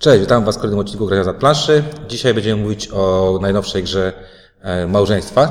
Cześć, 0.00 0.20
witam 0.20 0.44
Was 0.44 0.56
w 0.56 0.58
kolejnym 0.58 0.80
odcinku 0.80 1.06
Grania 1.06 1.24
za 1.24 1.34
planszy. 1.34 1.84
Dzisiaj 2.08 2.34
będziemy 2.34 2.62
mówić 2.62 2.88
o 2.92 3.38
najnowszej 3.42 3.82
grze 3.82 4.12
e, 4.60 4.86
Małżeństwa, 4.86 5.46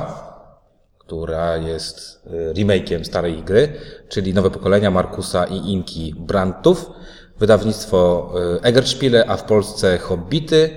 która 0.98 1.56
jest 1.56 2.22
e, 2.26 2.54
remake'iem 2.54 3.04
starej 3.04 3.42
gry, 3.42 3.72
czyli 4.08 4.34
nowe 4.34 4.50
pokolenia 4.50 4.90
Markusa 4.90 5.44
i 5.44 5.72
Inki 5.72 6.14
Brandtów. 6.18 6.90
Wydawnictwo 7.38 8.30
e, 8.60 8.64
Egerspiele, 8.64 9.24
a 9.28 9.36
w 9.36 9.42
Polsce 9.44 9.98
Hobbity. 9.98 10.70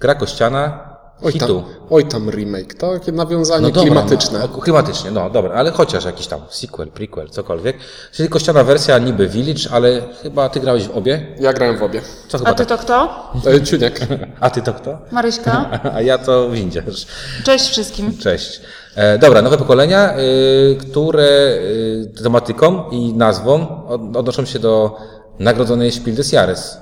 Gra 0.00 0.14
kościana, 0.14 0.87
Oj 1.22 1.32
hitu. 1.32 1.46
tam, 1.46 1.64
oj 1.90 2.04
tam 2.04 2.30
remake, 2.30 2.74
to 2.74 2.92
takie 2.92 3.12
nawiązanie 3.12 3.66
dobra, 3.66 3.82
klimatyczne. 3.82 4.38
No, 4.38 4.48
klimatycznie, 4.48 5.10
no 5.10 5.30
dobra, 5.30 5.54
ale 5.54 5.70
chociaż 5.70 6.04
jakiś 6.04 6.26
tam 6.26 6.40
sequel, 6.48 6.88
prequel, 6.88 7.28
cokolwiek. 7.30 7.76
Czyli 8.12 8.28
kościana 8.28 8.64
wersja 8.64 8.98
niby 8.98 9.28
Village, 9.28 9.70
ale 9.72 10.02
chyba 10.22 10.48
Ty 10.48 10.60
grałeś 10.60 10.88
w 10.88 10.96
obie? 10.96 11.26
Ja 11.40 11.52
grałem 11.52 11.78
w 11.78 11.82
obie. 11.82 12.00
Co 12.28 12.38
chyba 12.38 12.50
A 12.50 12.54
ty 12.54 12.66
tak? 12.66 12.78
to 12.78 12.84
kto? 12.84 13.30
E, 13.50 13.62
Ciuniek. 13.62 14.00
A 14.40 14.50
Ty 14.50 14.62
to 14.62 14.74
kto? 14.74 14.98
Maryśka. 15.12 15.70
A 15.94 16.00
ja 16.00 16.18
to 16.18 16.50
Windziarz. 16.50 17.06
Cześć 17.44 17.68
wszystkim. 17.70 18.18
Cześć. 18.18 18.60
E, 18.94 19.18
dobra, 19.18 19.42
nowe 19.42 19.58
pokolenia, 19.58 20.18
y, 20.18 20.76
które 20.80 21.28
y, 21.28 22.12
tematyką 22.22 22.90
i 22.90 23.14
nazwą 23.14 23.84
od, 23.86 24.16
odnoszą 24.16 24.44
się 24.44 24.58
do 24.58 24.96
nagrodzonej 25.38 25.92
Spiel 25.92 26.14
des 26.14 26.32
Jahres 26.32 26.74
y, 26.74 26.78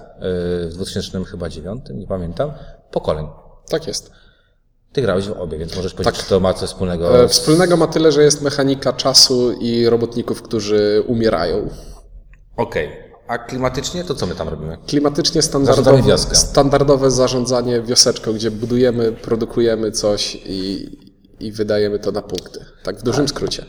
w 0.68 0.74
2009, 0.74 1.84
nie 1.94 2.06
pamiętam, 2.06 2.52
pokoleń. 2.90 3.26
Tak 3.68 3.86
jest. 3.86 4.10
Ty 4.92 5.02
grałeś 5.02 5.28
w 5.28 5.32
obie, 5.32 5.58
więc 5.58 5.76
możesz 5.76 5.94
powiedzieć, 5.94 6.22
czy 6.22 6.28
to 6.28 6.40
ma 6.40 6.54
coś 6.54 6.68
wspólnego. 6.68 7.10
Tak. 7.10 7.20
E, 7.20 7.28
Wspólnego 7.28 7.76
ma 7.76 7.86
tyle, 7.86 8.12
że 8.12 8.22
jest 8.22 8.42
mechanika 8.42 8.92
czasu 8.92 9.52
i 9.52 9.86
robotników, 9.88 10.42
którzy 10.42 11.04
umierają. 11.06 11.68
Okej. 12.56 13.06
A 13.28 13.38
klimatycznie 13.38 14.04
to 14.04 14.14
co 14.14 14.26
my 14.26 14.34
tam 14.34 14.48
robimy? 14.48 14.78
Klimatycznie 14.86 15.42
standardowe, 15.42 16.18
standardowe 16.18 17.10
zarządzanie 17.10 17.82
wioseczką, 17.82 18.32
gdzie 18.32 18.50
budujemy, 18.50 19.12
produkujemy 19.12 19.92
coś 19.92 20.38
i, 20.46 20.90
i 21.40 21.52
wydajemy 21.52 21.98
to 21.98 22.12
na 22.12 22.22
punkty. 22.22 22.64
Tak 22.82 22.98
w 22.98 23.02
dużym 23.02 23.28
skrócie. 23.28 23.64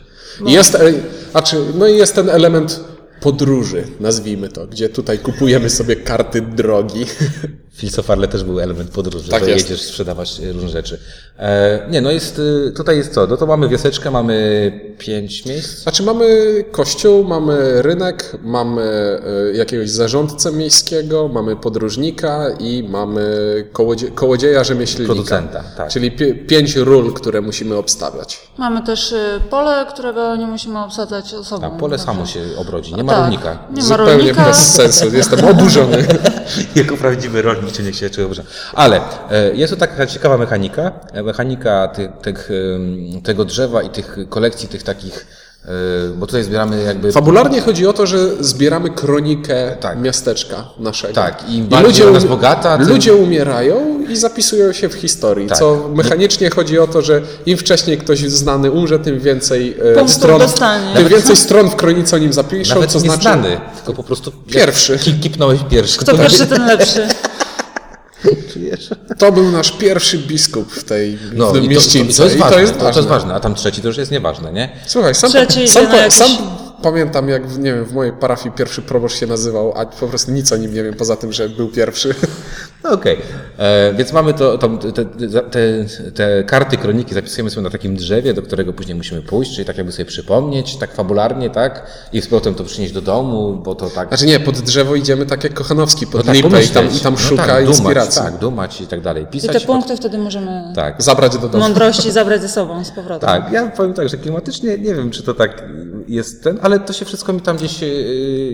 I 0.46 0.52
jest, 0.52 0.74
e, 0.74 0.92
a 1.32 1.42
czy, 1.42 1.56
no 1.74 1.86
i 1.86 1.96
jest 1.96 2.14
ten 2.14 2.30
element 2.30 2.80
podróży, 3.20 3.84
nazwijmy 4.00 4.48
to, 4.48 4.66
gdzie 4.66 4.88
tutaj 4.88 5.18
kupujemy 5.18 5.70
sobie 5.70 5.96
karty 5.96 6.40
drogi. 6.42 7.04
Filsofarle 7.78 8.28
też 8.28 8.44
był 8.44 8.60
element 8.60 8.90
podróży, 8.90 9.30
Tak 9.30 9.44
że 9.44 9.50
jest. 9.50 9.70
jedziesz 9.70 9.86
sprzedawać 9.86 10.40
y, 10.40 10.52
różne 10.52 10.68
rzeczy. 10.68 10.98
E, 11.38 11.86
nie, 11.90 12.00
no 12.00 12.10
jest, 12.10 12.38
y, 12.38 12.72
tutaj 12.76 12.96
jest 12.96 13.14
co? 13.14 13.26
No 13.26 13.36
to 13.36 13.46
mamy 13.46 13.68
wioseczkę, 13.68 14.10
mamy 14.10 14.72
pięć 14.98 15.46
miejsc. 15.46 15.82
Znaczy 15.82 16.02
mamy 16.02 16.26
kościół, 16.72 17.24
mamy 17.24 17.82
rynek, 17.82 18.36
mamy 18.42 18.82
e, 19.52 19.56
jakiegoś 19.56 19.90
zarządcę 19.90 20.52
miejskiego, 20.52 21.28
mamy 21.28 21.56
podróżnika 21.56 22.44
i 22.60 22.82
mamy 22.88 23.24
kołodzie 23.72 24.10
kołodzieja 24.10 24.64
rzemieślnika. 24.64 25.12
Producenta, 25.12 25.64
tak. 25.76 25.88
Czyli 25.90 26.10
pięć 26.46 26.76
ról, 26.76 27.12
które 27.14 27.40
musimy 27.40 27.76
obstawiać. 27.76 28.48
Mamy 28.58 28.82
też 28.82 29.14
pole, 29.50 29.86
którego 29.92 30.36
nie 30.36 30.46
musimy 30.46 30.78
obsadzać 30.78 31.34
osobą. 31.34 31.66
A 31.66 31.70
pole 31.70 31.98
samo 31.98 32.26
się 32.26 32.40
obrodzi, 32.56 32.94
nie 32.94 33.04
ma 33.04 33.12
tak. 33.12 33.20
rolnika. 33.22 33.58
Nie 33.70 33.82
ma 33.82 33.88
Zupełnie 33.88 34.12
rolnika. 34.12 34.44
bez 34.44 34.56
sensu, 34.74 35.16
jestem 35.16 35.44
oburzony. 35.44 36.06
jako 36.74 36.96
prawdziwy 36.96 37.42
rolnik 37.42 37.67
się 37.92 38.10
czuje 38.10 38.24
oburzony. 38.26 38.48
Ale 38.74 39.00
e, 39.30 39.54
jest 39.54 39.72
to 39.72 39.76
taka 39.80 40.06
ciekawa 40.06 40.38
mechanika, 40.38 40.92
e, 41.12 41.22
mechanika 41.22 41.88
tych, 42.22 42.50
tego 43.24 43.44
drzewa 43.44 43.82
i 43.82 43.88
tych 43.90 44.16
kolekcji, 44.28 44.68
tych 44.68 44.82
takich, 44.82 45.26
e, 45.64 45.68
bo 46.16 46.26
tutaj 46.26 46.44
zbieramy 46.44 46.82
jakby... 46.82 47.12
Fabularnie 47.12 47.60
chodzi 47.60 47.86
o 47.86 47.92
to, 47.92 48.06
że 48.06 48.18
zbieramy 48.44 48.90
kronikę 48.90 49.76
Tak. 49.80 50.00
miasteczka 50.00 50.64
naszego. 50.78 51.14
Tak, 51.14 51.50
im 51.50 51.66
bardziej 51.66 52.06
ona 52.06 52.14
jest 52.14 52.26
umi- 52.26 52.30
bogata, 52.30 52.78
tym- 52.78 52.88
ludzie 52.88 53.14
umierają 53.14 53.98
i 54.08 54.16
zapisują 54.16 54.72
się 54.72 54.88
w 54.88 54.94
historii, 54.94 55.48
Tak. 55.48 55.58
co 55.58 55.88
mechanicznie 55.94 56.50
chodzi 56.50 56.78
o 56.78 56.86
to, 56.86 57.02
że 57.02 57.22
im 57.46 57.58
wcześniej 57.58 57.98
ktoś 57.98 58.18
znany 58.20 58.70
umrze, 58.70 58.98
tym 58.98 59.20
więcej 59.20 59.76
Punktów 59.94 60.10
stron, 60.10 60.38
dostanie. 60.38 60.94
tym 60.96 61.08
więcej 61.08 61.36
stron 61.36 61.70
w 61.70 61.76
kronice 61.76 62.16
o 62.16 62.18
nim 62.18 62.32
zapiszą, 62.32 62.74
Nawet 62.74 62.90
co 62.90 62.98
nie 62.98 63.04
znaczy... 63.04 63.22
znany, 63.22 63.60
tylko 63.76 63.92
po 63.94 64.02
prostu... 64.02 64.32
Pierwszy. 64.46 64.98
Ki, 64.98 65.14
kipnąłeś 65.14 65.60
pierwszy. 65.70 65.98
Kto 65.98 66.18
pierwszy, 66.18 66.46
ten 66.46 66.66
lepszy. 66.66 67.08
To 69.18 69.32
był 69.32 69.50
nasz 69.50 69.72
pierwszy 69.72 70.18
biskup 70.18 70.72
w 70.72 70.84
tej 70.84 71.18
No 71.32 71.50
w 71.50 71.52
tym 71.52 71.62
i 71.64 71.66
to, 71.68 71.70
to, 71.74 71.74
mieścińce. 71.80 72.16
to 72.16 72.24
jest 72.24 72.36
I 72.36 72.38
ważne, 72.38 72.54
to 72.56 72.60
jest 72.60 72.72
to, 72.72 72.78
to 72.78 72.84
ważne. 72.84 72.98
jest 73.00 73.08
ważne, 73.08 73.34
a 73.34 73.40
tam 73.40 73.54
trzeci 73.54 73.82
to 73.82 73.88
już 73.88 73.96
jest 73.96 74.10
nieważne, 74.10 74.52
nie? 74.52 74.68
Słuchaj, 74.86 75.14
sam, 75.14 75.30
Trzeci 75.30 75.68
sam, 75.68 75.88
na 75.88 75.96
jakiś- 75.96 76.18
sam 76.18 76.28
pamiętam, 76.82 77.28
jak 77.28 77.46
w, 77.46 77.58
nie 77.58 77.74
wiem, 77.74 77.84
w 77.84 77.92
mojej 77.92 78.12
parafii 78.12 78.54
pierwszy 78.54 78.82
proboszcz 78.82 79.16
się 79.18 79.26
nazywał, 79.26 79.72
a 79.76 79.86
po 79.86 80.08
prostu 80.08 80.32
nic 80.32 80.52
o 80.52 80.56
nim 80.56 80.74
nie 80.74 80.82
wiem, 80.82 80.94
poza 80.94 81.16
tym, 81.16 81.32
że 81.32 81.48
był 81.48 81.68
pierwszy. 81.68 82.14
No 82.84 82.90
okej, 82.92 83.18
E, 83.58 83.94
więc 83.94 84.12
mamy 84.12 84.34
to, 84.34 84.58
to, 84.58 84.68
te, 84.92 85.04
te, 85.42 85.84
te 86.14 86.44
karty 86.44 86.76
kroniki 86.76 87.14
zapisujemy 87.14 87.50
sobie 87.50 87.62
na 87.62 87.70
takim 87.70 87.96
drzewie, 87.96 88.34
do 88.34 88.42
którego 88.42 88.72
później 88.72 88.94
musimy 88.96 89.22
pójść, 89.22 89.54
czyli 89.54 89.64
tak 89.64 89.76
jakby 89.76 89.92
sobie 89.92 90.04
przypomnieć, 90.04 90.76
tak 90.76 90.94
fabularnie, 90.94 91.50
tak? 91.50 91.86
I 92.12 92.20
z 92.22 92.26
powrotem 92.26 92.54
to 92.54 92.64
przynieść 92.64 92.92
do 92.94 93.00
domu, 93.02 93.60
bo 93.64 93.74
to 93.74 93.90
tak... 93.90 94.08
Znaczy 94.08 94.26
nie, 94.26 94.40
pod 94.40 94.58
drzewo 94.60 94.94
idziemy 94.94 95.26
tak 95.26 95.44
jak 95.44 95.54
Kochanowski, 95.54 96.06
pod 96.06 96.26
tak 96.26 96.34
lipę 96.34 96.48
i 96.48 96.50
pomyśleć. 96.50 96.72
tam, 96.74 96.96
i 96.96 97.00
tam 97.00 97.12
No 97.12 97.18
szuka 97.18 97.46
tak, 97.46 97.66
inspiracji. 97.66 98.18
Dumać, 98.20 98.32
tak, 98.32 98.40
dumać 98.40 98.80
i 98.80 98.86
tak 98.86 99.00
dalej. 99.00 99.24
I 99.24 99.26
Pisać. 99.26 99.52
te 99.62 99.66
punkty 99.66 99.96
wtedy 99.96 100.18
możemy 100.18 100.72
Tak. 100.74 101.02
Zabrać 101.02 101.32
do 101.38 101.48
domu. 101.48 101.64
mądrości 101.64 102.10
zabrać 102.12 102.40
ze 102.42 102.48
sobą 102.48 102.84
z 102.84 102.90
powrotem. 102.90 103.28
Tak, 103.28 103.52
ja 103.52 103.66
powiem 103.66 103.94
tak, 103.94 104.08
że 104.08 104.16
klimatycznie 104.16 104.78
nie 104.78 104.94
wiem, 104.94 105.10
czy 105.10 105.22
to 105.22 105.34
tak 105.34 105.62
jest 106.08 106.44
ten, 106.44 106.58
ale 106.68 106.80
to 106.80 106.92
się 106.92 107.04
wszystko 107.04 107.32
mi 107.32 107.40
tam 107.40 107.56
gdzieś 107.56 107.82
y, 107.82 107.86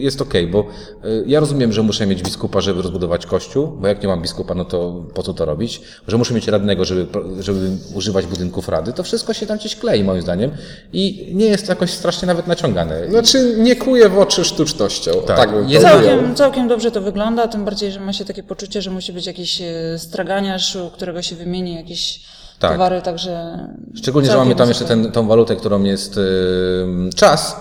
jest 0.01 0.23
okej, 0.23 0.47
bo 0.47 0.61
y, 1.05 1.25
ja 1.27 1.41
rozumiem, 1.41 1.73
że 1.73 1.83
muszę 1.83 2.07
mieć 2.07 2.23
biskupa, 2.23 2.61
żeby 2.61 2.83
rozbudować 2.83 3.27
kościół, 3.27 3.67
bo 3.67 3.89
jak 3.89 4.03
nie 4.03 4.09
mam 4.09 4.23
biskupa, 4.23 4.55
no 4.55 4.65
to 4.65 5.05
po 5.15 5.23
co 5.23 5.35
to 5.35 5.45
robić? 5.45 5.81
Że 6.09 6.17
muszę 6.19 6.35
mieć 6.35 6.49
radnego, 6.49 6.85
żeby, 6.85 7.07
żeby 7.41 7.71
używać 7.95 8.27
budynków 8.27 8.69
rady. 8.69 8.93
To 8.93 9.03
wszystko 9.03 9.33
się 9.35 9.47
tam 9.47 9.59
gdzieś 9.59 9.77
klei, 9.77 10.05
moim 10.05 10.23
zdaniem, 10.23 10.51
i 10.93 11.31
nie 11.35 11.47
jest 11.47 11.69
jakoś 11.69 11.91
strasznie 11.91 12.27
nawet 12.27 12.47
naciągane. 12.47 13.11
Znaczy 13.11 13.55
nie 13.59 13.77
kuje 13.77 14.09
w 14.09 14.19
oczy 14.19 14.45
sztucznością. 14.45 15.13
Tak, 15.27 15.37
Tak. 15.37 15.51
bym 15.53 15.69
Jest-. 15.69 15.87
Całkiem, 15.87 16.35
całkiem 16.35 16.69
dobrze 16.69 16.91
to 16.91 17.01
wygląda, 17.01 17.49
tym 17.49 17.65
bardziej, 17.65 17.93
że 17.93 18.01
ma 18.01 18.13
się 18.13 18.25
takie 18.25 18.43
poczucie, 18.43 18.83
że 18.83 18.91
musi 18.91 19.13
być 19.13 19.27
jakiś 19.27 19.61
e, 19.61 19.99
straganiarz, 19.99 20.77
u 20.77 20.91
którego 20.91 21.23
się 21.23 21.37
wymieni 21.37 21.75
jakieś 21.75 22.21
Tak. 22.59 22.73
towary, 22.73 23.03
także... 23.03 23.59
Szczególnie, 23.95 24.31
że 24.31 24.37
mamy 24.37 24.55
tam 24.55 24.69
jeszcze 24.69 24.85
ten, 24.85 25.13
tą 25.13 25.29
walutę, 25.29 25.57
którą 25.57 25.83
jest 25.83 26.17
y, 26.17 26.21
czas. 27.17 27.57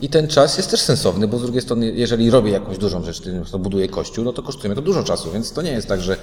I 0.00 0.08
ten 0.08 0.28
czas 0.28 0.56
jest 0.56 0.70
też 0.70 0.80
sensowny, 0.80 1.28
bo 1.28 1.38
z 1.38 1.42
drugiej 1.42 1.62
strony, 1.62 1.92
jeżeli 1.92 2.30
robię 2.30 2.50
jakąś 2.50 2.78
dużą 2.78 3.04
rzecz, 3.04 3.20
czyli 3.20 3.40
przykład 3.40 3.62
buduję 3.62 3.88
kościół, 3.88 4.24
no 4.24 4.32
to 4.32 4.42
kosztuje 4.42 4.68
mnie 4.68 4.76
to 4.76 4.82
dużo 4.82 5.02
czasu, 5.02 5.30
więc 5.32 5.52
to 5.52 5.62
nie 5.62 5.70
jest 5.72 5.88
tak, 5.88 6.00
że 6.00 6.16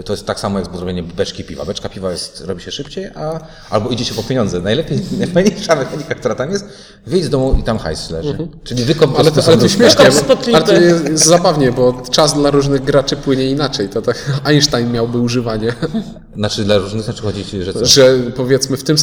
y, 0.00 0.02
to 0.02 0.12
jest 0.12 0.26
tak 0.26 0.40
samo 0.40 0.58
jak 0.58 0.76
zrobienie 0.76 1.02
beczki 1.02 1.44
piwa. 1.44 1.64
Beczka 1.64 1.88
piwa 1.88 2.10
jest, 2.10 2.44
robi 2.46 2.62
się 2.62 2.70
szybciej, 2.70 3.06
a, 3.14 3.40
albo 3.70 3.90
idzie 3.90 4.04
się 4.04 4.14
po 4.14 4.22
pieniądze. 4.22 4.60
Najlepiej, 4.60 5.00
najfajniejsza 5.18 5.76
mechanika, 5.76 6.14
która 6.14 6.34
tam 6.34 6.50
jest, 6.50 6.64
wyjdź 7.06 7.24
z 7.24 7.30
domu 7.30 7.56
i 7.60 7.62
tam 7.62 7.78
hajs 7.78 8.10
leży. 8.10 8.48
Czyli 8.64 8.84
wykop 8.84 9.10
Mhm. 9.10 9.26
Ale 9.26 9.42
to, 9.42 9.48
ale 9.48 9.56
to 9.56 9.68
śmiesznie, 9.68 10.04
bo, 10.28 10.56
ale 10.56 10.66
to 10.66 10.72
jest, 10.72 11.24
zabawnie, 11.24 11.72
bo 11.72 12.02
czas 12.10 12.34
dla 12.34 12.50
różnych 12.50 12.84
graczy 12.84 13.16
płynie 13.16 13.50
inaczej. 13.50 13.88
To 13.88 14.02
tak 14.02 14.30
Einstein 14.44 14.92
miałby 14.92 15.18
używanie, 15.18 15.72
Znaczy 16.36 16.64
dla 16.64 16.78
różnych 16.78 17.02
znaczy 17.02 17.22
chodzi 17.22 17.44
ci, 17.44 17.62
że 17.62 17.74
co? 17.74 17.86
że 17.86 18.18
powiedzmy 18.36 18.76
w 18.76 18.84
tym 18.84 18.96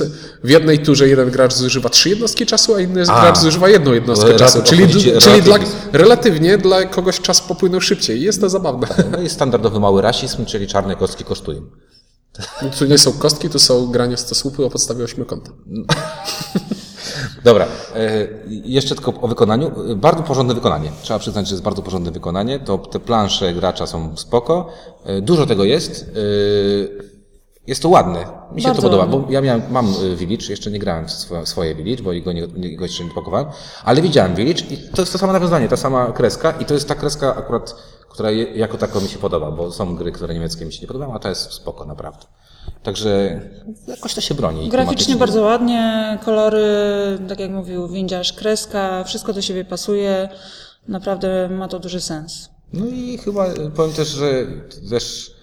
w 0.44 0.50
jednej 0.50 0.79
turze 0.79 1.08
jeden 1.08 1.31
gracz 1.31 1.53
zużywa 1.53 1.90
trzy 1.90 2.09
jednostki 2.09 2.46
czasu, 2.46 2.75
a 2.75 2.79
inny 2.79 3.03
A. 3.08 3.22
gracz 3.22 3.40
zużywa 3.40 3.69
jedną 3.69 3.94
jednostkę 3.94 4.09
Bo 4.16 4.34
czasu. 4.34 4.64
Czyli, 4.64 4.88
czyli 5.20 5.42
dla, 5.42 5.58
relatywnie 5.94 6.58
dla 6.58 6.84
kogoś 6.84 7.22
czas 7.22 7.42
popłynął 7.42 7.81
szybciej. 7.81 8.22
Jest 8.22 8.42
to 8.42 8.50
zabawne. 8.50 8.88
No 9.12 9.22
i 9.22 9.30
standardowy 9.30 9.80
mały 9.80 10.02
rasizm, 10.02 10.46
czyli 10.46 10.68
czarne 10.68 10.96
kostki 10.96 11.24
kosztują. 11.24 11.62
Tu 12.80 12.86
nie 12.86 12.97
są 12.97 13.14
kostki, 13.14 13.50
tu 13.50 13.59
są 13.59 13.88
granie 13.88 14.18
w 14.18 14.20
stosłupy 14.20 14.66
o 14.66 14.70
podstawie 14.70 15.03
ośmiokąta. 15.03 15.52
Dobra, 17.44 17.68
e, 17.96 18.28
jeszcze 18.50 18.96
tylko 18.96 19.14
o 19.22 19.28
wykonaniu. 19.28 19.92
E, 19.92 19.96
Bardzo 19.96 20.24
porządne 20.24 20.53
wykonanie. 20.53 20.91
Trzeba 21.02 21.20
przyznać, 21.20 21.47
że 21.47 21.53
jest 21.53 21.64
bardzo 21.64 21.81
porządne 21.81 22.12
wykonanie. 22.12 22.59
To 22.59 22.78
te 22.78 23.00
plansze 23.00 23.53
gracza 23.53 23.88
są 23.88 24.18
spoko. 24.18 24.70
E, 25.06 25.22
Dużo 25.22 25.46
tego 25.46 25.64
jest. 25.64 26.12
Jest 27.69 27.81
to 27.81 27.89
ładne. 27.89 28.19
Mi 28.51 28.61
się 28.61 28.67
Bardzo 28.67 28.81
to 28.81 28.87
podoba, 28.87 29.03
ładne. 29.03 29.19
bo 29.19 29.31
ja 29.31 29.41
miałem, 29.41 29.61
mam 29.69 29.87
e, 29.87 30.16
Village, 30.16 30.45
jeszcze 30.49 30.71
nie 30.71 30.79
grałem 30.79 31.05
w 31.05 31.11
swoje, 31.11 31.45
swoje 31.45 31.75
Village, 31.75 32.03
bo 32.03 32.11
go, 32.23 32.31
nie, 32.33 32.75
go 32.77 32.85
jeszcze 32.85 33.03
nie 33.03 33.11
pakowałem, 33.11 33.45
ale 33.83 34.01
widziałem 34.01 34.35
Village 34.35 34.63
i 34.69 34.77
to 34.77 35.01
jest 35.01 35.11
to 35.11 35.17
samo 35.17 35.33
nawiązanie, 35.33 35.67
ta 35.67 35.77
sama 35.77 36.11
kreska 36.11 36.51
i 36.51 36.66
to 36.66 36.73
jest 36.73 36.87
ta 36.87 36.95
kreska 36.95 37.35
akurat, 37.35 37.75
która 38.09 38.31
je, 38.31 38.43
jako 38.43 38.77
tako 38.77 39.01
mi 39.01 39.07
się 39.07 39.17
podoba, 39.17 39.51
bo 39.51 39.71
są 39.71 39.95
gry, 39.95 40.11
które 40.11 40.33
niemieckie 40.33 40.66
mi 40.66 40.73
się 40.73 40.81
nie 40.81 40.87
podobają, 40.87 41.13
a 41.13 41.19
ta 41.19 41.29
jest 41.29 41.53
spoko, 41.53 41.85
naprawdę. 41.85 42.25
Także 42.83 43.41
jakoś 43.87 44.13
to 44.13 44.21
się 44.21 44.35
broni. 44.35 44.69
Graficznie 44.69 45.16
bardzo 45.16 45.41
ładnie, 45.41 46.17
kolory, 46.25 46.67
tak 47.29 47.39
jak 47.39 47.51
mówił 47.51 47.87
windziarz, 47.87 48.33
kreska, 48.33 49.03
wszystko 49.03 49.33
do 49.33 49.41
siebie 49.41 49.66
pasuje. 49.66 50.29
Naprawdę 50.87 51.49
ma 51.49 51.67
to 51.67 51.79
duży 51.79 52.01
sens. 52.01 52.49
No 52.73 52.85
i 52.85 53.17
chyba 53.17 53.45
e, 53.45 53.71
powiem 53.75 53.93
też, 53.93 54.07
że 54.07 54.45
też 54.89 55.39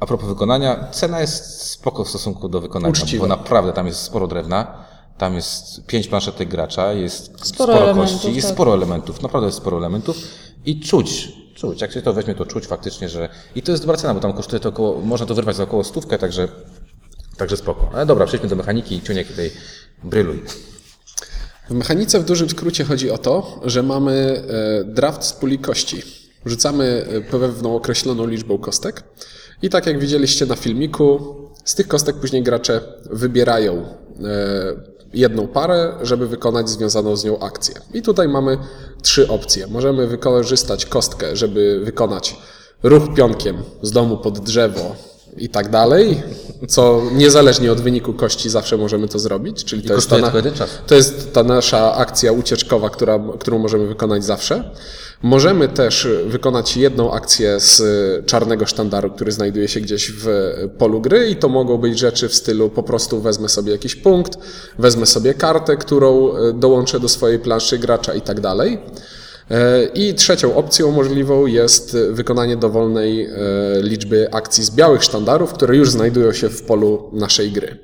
a 0.00 0.06
propos 0.06 0.28
wykonania, 0.28 0.88
cena 0.90 1.20
jest 1.20 1.62
spoko 1.62 2.04
w 2.04 2.08
stosunku 2.08 2.48
do 2.48 2.60
wykonania, 2.60 2.90
Uczciwa. 2.90 3.20
bo 3.20 3.28
naprawdę 3.28 3.72
tam 3.72 3.86
jest 3.86 4.00
sporo 4.00 4.26
drewna, 4.26 4.84
tam 5.18 5.34
jest 5.34 5.86
pięć 5.86 6.08
planszetek 6.08 6.48
gracza, 6.48 6.92
jest 6.92 7.46
sporo, 7.46 7.74
elementów, 7.74 8.12
kości, 8.12 8.34
jest 8.34 8.46
tak. 8.46 8.54
sporo 8.56 8.74
elementów, 8.74 9.22
naprawdę 9.22 9.46
jest 9.46 9.58
sporo 9.58 9.78
elementów 9.78 10.16
i 10.64 10.80
czuć, 10.80 11.32
czuć. 11.54 11.80
Jak 11.80 11.92
się 11.92 12.02
to 12.02 12.12
weźmie, 12.12 12.34
to 12.34 12.46
czuć 12.46 12.66
faktycznie, 12.66 13.08
że... 13.08 13.28
I 13.54 13.62
to 13.62 13.72
jest 13.72 13.82
dobra 13.82 13.96
cena, 13.96 14.14
bo 14.14 14.20
tam 14.20 14.32
kosztuje 14.32 14.60
to 14.60 14.68
około... 14.68 15.00
Można 15.00 15.26
to 15.26 15.34
wyrwać 15.34 15.56
za 15.56 15.62
około 15.62 15.84
stówkę, 15.84 16.18
także... 16.18 16.48
Także 17.36 17.56
spoko. 17.56 17.90
Ale 17.94 18.06
dobra, 18.06 18.26
przejdźmy 18.26 18.48
do 18.48 18.56
mechaniki 18.56 18.96
i 18.96 19.02
Ciuniek 19.02 19.28
tutaj 19.28 19.50
bryluj. 20.04 20.42
W 21.70 21.74
mechanice 21.74 22.20
w 22.20 22.24
dużym 22.24 22.50
skrócie 22.50 22.84
chodzi 22.84 23.10
o 23.10 23.18
to, 23.18 23.60
że 23.64 23.82
mamy 23.82 24.42
e, 24.80 24.84
draft 24.84 25.24
z 25.24 25.32
puli 25.32 25.58
kości. 25.58 26.02
Rzucamy 26.46 27.06
e, 27.08 27.20
pewną 27.20 27.76
określoną 27.76 28.26
liczbą 28.26 28.58
kostek 28.58 29.04
i 29.62 29.70
tak 29.70 29.86
jak 29.86 29.98
widzieliście 29.98 30.46
na 30.46 30.56
filmiku, 30.56 31.36
z 31.64 31.74
tych 31.74 31.88
kostek 31.88 32.16
później 32.16 32.42
gracze 32.42 32.80
wybierają 33.10 33.74
e, 33.74 33.86
jedną 35.14 35.48
parę, 35.48 35.92
żeby 36.02 36.26
wykonać 36.28 36.70
związaną 36.70 37.16
z 37.16 37.24
nią 37.24 37.38
akcję. 37.38 37.74
I 37.94 38.02
tutaj 38.02 38.28
mamy 38.28 38.58
trzy 39.02 39.28
opcje. 39.28 39.66
Możemy 39.66 40.06
wykorzystać 40.06 40.86
kostkę, 40.86 41.36
żeby 41.36 41.80
wykonać 41.84 42.36
ruch 42.82 43.14
pionkiem 43.14 43.56
z 43.82 43.90
domu 43.92 44.16
pod 44.16 44.38
drzewo 44.38 44.96
i 45.38 45.48
tak 45.48 45.70
dalej, 45.70 46.22
co 46.68 47.02
niezależnie 47.12 47.72
od 47.72 47.80
wyniku 47.80 48.12
kości 48.12 48.50
zawsze 48.50 48.76
możemy 48.76 49.08
to 49.08 49.18
zrobić, 49.18 49.64
czyli 49.64 49.82
to 49.82 49.94
jest, 49.94 50.10
ta 50.10 50.18
na, 50.18 50.32
to 50.86 50.94
jest 50.94 51.32
ta 51.32 51.42
nasza 51.42 51.94
akcja 51.94 52.32
ucieczkowa, 52.32 52.90
która, 52.90 53.20
którą 53.38 53.58
możemy 53.58 53.86
wykonać 53.86 54.24
zawsze. 54.24 54.70
Możemy 55.22 55.68
też 55.68 56.08
wykonać 56.26 56.76
jedną 56.76 57.12
akcję 57.12 57.60
z 57.60 57.82
czarnego 58.26 58.66
sztandaru, 58.66 59.10
który 59.10 59.32
znajduje 59.32 59.68
się 59.68 59.80
gdzieś 59.80 60.12
w 60.12 60.28
polu 60.78 61.00
gry 61.00 61.28
i 61.28 61.36
to 61.36 61.48
mogą 61.48 61.78
być 61.78 61.98
rzeczy 61.98 62.28
w 62.28 62.34
stylu 62.34 62.70
po 62.70 62.82
prostu 62.82 63.20
wezmę 63.20 63.48
sobie 63.48 63.72
jakiś 63.72 63.94
punkt, 63.94 64.38
wezmę 64.78 65.06
sobie 65.06 65.34
kartę, 65.34 65.76
którą 65.76 66.36
e, 66.36 66.52
dołączę 66.52 67.00
do 67.00 67.08
swojej 67.08 67.38
planszy 67.38 67.78
gracza 67.78 68.14
i 68.14 68.20
tak 68.20 68.40
dalej. 68.40 68.78
E, 69.50 69.84
I 69.84 70.14
trzecią 70.14 70.54
opcją 70.54 70.92
możliwą 70.92 71.46
jest 71.46 71.96
wykonanie 72.10 72.56
dowolnej 72.56 73.26
e, 73.26 73.30
liczby 73.82 74.28
akcji 74.32 74.64
z 74.64 74.70
białych 74.70 75.04
sztandarów, 75.04 75.52
które 75.52 75.76
już 75.76 75.90
znajdują 75.90 76.32
się 76.32 76.48
w 76.48 76.62
polu 76.62 77.10
naszej 77.12 77.52
gry. 77.52 77.78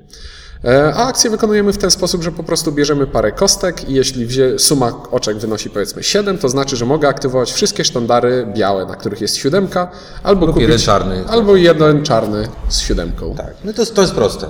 E, 0.64 0.94
A 0.94 1.06
akcję 1.06 1.30
wykonujemy 1.30 1.72
w 1.72 1.78
ten 1.78 1.90
sposób, 1.90 2.22
że 2.22 2.32
po 2.32 2.42
prostu 2.42 2.72
bierzemy 2.72 3.06
parę 3.06 3.32
kostek 3.32 3.88
i 3.88 3.94
jeśli 3.94 4.28
suma 4.58 5.02
oczek 5.10 5.38
wynosi 5.38 5.70
powiedzmy 5.70 6.02
7, 6.02 6.38
to 6.38 6.48
znaczy, 6.48 6.76
że 6.76 6.86
mogę 6.86 7.08
aktywować 7.08 7.52
wszystkie 7.52 7.84
sztandary 7.84 8.46
białe, 8.56 8.86
na 8.86 8.96
których 8.96 9.20
jest 9.20 9.36
siódemka, 9.36 9.90
albo 10.22 10.46
kupić, 10.46 10.62
jeden 10.62 10.78
czarny. 10.78 11.24
albo 11.28 11.56
jeden 11.56 12.02
czarny 12.02 12.48
z 12.68 12.80
siódemką. 12.80 13.34
Tak, 13.34 13.54
no 13.64 13.72
to 13.72 13.82
jest, 13.82 13.94
to 13.94 14.02
jest 14.02 14.14
proste. 14.14 14.46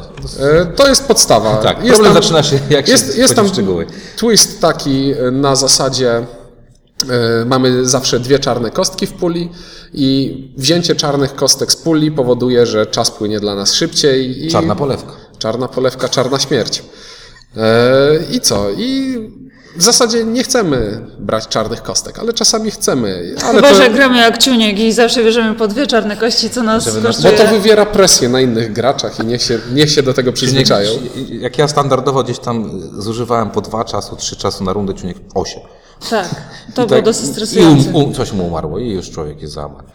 To 0.76 0.88
jest 0.88 1.06
podstawa. 1.08 1.56
Tak, 1.56 1.84
jest 1.84 1.94
problem 1.94 2.14
zaczyna 2.22 2.42
się, 2.42 2.58
jak 2.70 2.86
się 2.86 2.92
jest, 2.92 3.18
jest 3.18 3.34
tam 3.34 3.46
twist 4.16 4.60
taki 4.60 5.14
na 5.32 5.56
zasadzie 5.56 6.26
mamy 7.46 7.86
zawsze 7.86 8.20
dwie 8.20 8.38
czarne 8.38 8.70
kostki 8.70 9.06
w 9.06 9.12
puli 9.12 9.48
i 9.94 10.34
wzięcie 10.56 10.94
czarnych 10.94 11.34
kostek 11.34 11.72
z 11.72 11.76
puli 11.76 12.10
powoduje, 12.12 12.66
że 12.66 12.86
czas 12.86 13.10
płynie 13.10 13.40
dla 13.40 13.54
nas 13.54 13.74
szybciej. 13.74 14.46
I 14.46 14.50
Czarna 14.50 14.74
polewka. 14.76 15.12
Czarna 15.38 15.68
polewka, 15.68 16.08
czarna 16.08 16.38
śmierć. 16.38 16.82
E, 17.56 17.62
I 18.32 18.40
co? 18.40 18.66
I 18.70 19.18
w 19.76 19.82
zasadzie 19.82 20.24
nie 20.24 20.42
chcemy 20.42 21.06
brać 21.18 21.48
czarnych 21.48 21.82
kostek, 21.82 22.18
ale 22.18 22.32
czasami 22.32 22.70
chcemy. 22.70 23.34
Ale 23.44 23.54
Chyba, 23.54 23.68
to, 23.68 23.74
że 23.74 23.90
gramy 23.90 24.18
jak 24.18 24.38
ciuniek 24.38 24.78
i 24.78 24.92
zawsze 24.92 25.24
bierzemy 25.24 25.54
po 25.54 25.68
dwie 25.68 25.86
czarne 25.86 26.16
kości, 26.16 26.50
co 26.50 26.62
nas 26.62 26.84
Żeby 26.84 27.00
nas- 27.00 27.22
bo 27.22 27.28
kosztuje. 27.28 27.48
to 27.48 27.54
wywiera 27.54 27.86
presję 27.86 28.28
na 28.28 28.40
innych 28.40 28.72
graczach 28.72 29.20
i 29.20 29.26
niech 29.26 29.42
się, 29.42 29.58
niech 29.74 29.90
się 29.90 30.02
do 30.02 30.14
tego 30.14 30.32
przyzwyczają. 30.32 30.90
Ciuniek, 30.94 31.42
jak 31.42 31.58
ja 31.58 31.68
standardowo 31.68 32.22
gdzieś 32.24 32.38
tam 32.38 32.80
zużywałem 32.98 33.50
po 33.50 33.60
dwa 33.60 33.84
czasu, 33.84 34.16
trzy 34.16 34.36
czasu 34.36 34.64
na 34.64 34.72
rundę, 34.72 34.94
Ciuniek 34.94 35.16
osiem. 35.34 35.60
Tak, 36.10 36.28
to 36.74 36.82
I 36.84 36.86
było 36.86 36.98
tak- 36.98 37.04
dosyć 37.04 37.24
I 37.24 37.32
stresujące. 37.32 37.86
um, 37.88 37.96
um, 37.96 38.14
coś 38.14 38.32
mu 38.32 38.46
umarło 38.46 38.78
i 38.78 38.90
już 38.90 39.10
człowiek 39.10 39.42
jest 39.42 39.54
załamany. 39.54 39.88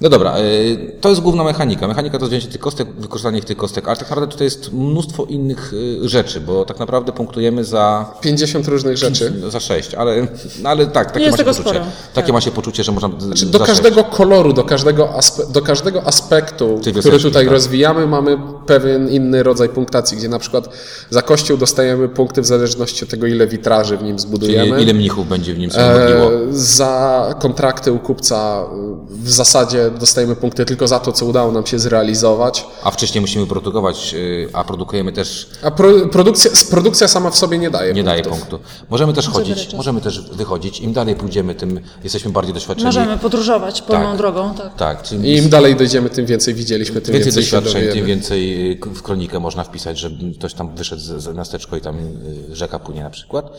No 0.00 0.08
dobra, 0.08 0.38
y, 0.40 0.92
to 1.00 1.08
jest 1.08 1.20
główna 1.20 1.44
mechanika. 1.44 1.88
Mechanika 1.88 2.18
to 2.18 2.26
wzięcie 2.26 2.48
tych 2.48 2.60
kostek, 2.60 2.88
wykorzystanie 2.98 3.42
tych 3.42 3.56
kostek, 3.56 3.88
ale 3.88 3.96
tak 3.96 4.08
naprawdę 4.10 4.32
tutaj 4.32 4.44
jest 4.44 4.72
mnóstwo 4.72 5.24
innych 5.24 5.72
y, 6.04 6.08
rzeczy, 6.08 6.40
bo 6.40 6.64
tak 6.64 6.78
naprawdę 6.78 7.12
punktujemy 7.12 7.64
za 7.64 8.12
50 8.20 8.68
różnych 8.68 8.96
rzeczy. 8.96 9.32
za 9.50 9.60
sześć, 9.60 9.94
ale, 9.94 10.26
no 10.62 10.68
ale 10.68 10.86
tak, 10.86 11.12
takie 11.12 11.20
Jest 11.24 11.32
ma 11.32 11.36
się 11.36 11.44
tego 11.44 11.50
poczucie. 11.50 11.70
sporo, 11.80 11.90
Takie 12.14 12.26
tak. 12.26 12.32
ma 12.34 12.40
się 12.40 12.50
poczucie, 12.50 12.84
że 12.84 12.92
można 12.92 13.10
Czy 13.34 13.46
do 13.46 13.58
za 13.58 13.66
każdego 13.66 14.04
koloru, 14.04 14.52
do 14.52 14.64
każdego, 14.64 15.14
aspe, 15.14 15.42
do 15.52 15.62
każdego 15.62 16.02
aspektu, 16.06 16.80
który 17.00 17.18
tutaj 17.18 17.44
tak. 17.44 17.52
rozwijamy, 17.52 18.06
mamy 18.06 18.38
pewien 18.66 19.08
inny 19.08 19.42
rodzaj 19.42 19.68
punktacji, 19.68 20.16
gdzie 20.18 20.28
na 20.28 20.38
przykład 20.38 20.68
za 21.10 21.22
kościół 21.22 21.56
dostajemy 21.56 22.08
punkty 22.08 22.42
w 22.42 22.46
zależności 22.46 23.04
od 23.04 23.10
tego, 23.10 23.26
ile 23.26 23.46
witraży 23.46 23.96
w 23.96 24.02
nim 24.02 24.16
Czyli 24.16 24.28
zbudujemy. 24.28 24.82
ile 24.82 24.94
mnichów 24.94 25.28
będzie 25.28 25.54
w 25.54 25.58
nim 25.58 25.70
sobie 25.70 25.86
modliło. 25.98 26.32
E, 26.32 26.52
Za 26.52 27.34
kontrakty 27.38 27.92
u 27.92 27.98
kupca 27.98 28.62
e, 28.62 28.96
w 29.10 29.30
zasadzie 29.30 29.85
dostajemy 29.90 30.36
punkty 30.36 30.64
tylko 30.64 30.88
za 30.88 30.98
to, 31.00 31.12
co 31.12 31.26
udało 31.26 31.52
nam 31.52 31.66
się 31.66 31.78
zrealizować. 31.78 32.66
A 32.82 32.90
wcześniej 32.90 33.20
musimy 33.20 33.46
produkować, 33.46 34.14
y, 34.14 34.48
a 34.52 34.64
produkujemy 34.64 35.12
też 35.12 35.48
A 35.62 35.70
pro, 35.70 35.88
produkcja, 36.12 36.50
produkcja 36.70 37.08
sama 37.08 37.30
w 37.30 37.36
sobie 37.38 37.58
nie 37.58 37.70
daje 37.70 37.94
nie 37.94 38.04
daje 38.04 38.22
punktów. 38.22 38.48
punktu. 38.48 38.68
Możemy 38.90 39.12
też 39.12 39.28
chodzić, 39.28 39.74
możemy 39.74 40.00
też 40.00 40.20
wychodzić. 40.20 40.80
Im 40.80 40.92
dalej 40.92 41.14
pójdziemy, 41.14 41.54
tym 41.54 41.80
jesteśmy 42.04 42.30
bardziej 42.30 42.54
doświadczeni. 42.54 42.86
Możemy 42.86 43.18
podróżować 43.18 43.82
pełną 43.82 44.08
Tak. 44.08 44.16
drogą, 44.18 44.54
tak. 44.54 44.74
Tak, 44.76 45.12
I 45.12 45.36
im 45.36 45.48
dalej 45.48 45.76
dojdziemy, 45.76 46.10
tym 46.10 46.26
więcej 46.26 46.54
widzieliśmy, 46.54 47.00
tym 47.00 47.12
więcej 47.14 47.32
więcej, 47.32 47.44
się 47.44 47.60
doświadczeń, 47.60 47.92
tym 47.92 48.06
więcej 48.06 48.72
y, 48.72 48.78
w 48.94 49.02
kronikę 49.02 49.40
można 49.40 49.64
wpisać, 49.64 49.98
że 49.98 50.10
ktoś 50.38 50.54
tam 50.54 50.74
wyszedł 50.76 51.02
z, 51.02 51.22
z 51.22 51.36
miasteczko 51.36 51.76
i 51.76 51.80
tam 51.80 51.98
y, 51.98 52.56
rzeka 52.56 52.78
płynie 52.78 53.02
na 53.02 53.10
przykład. 53.10 53.52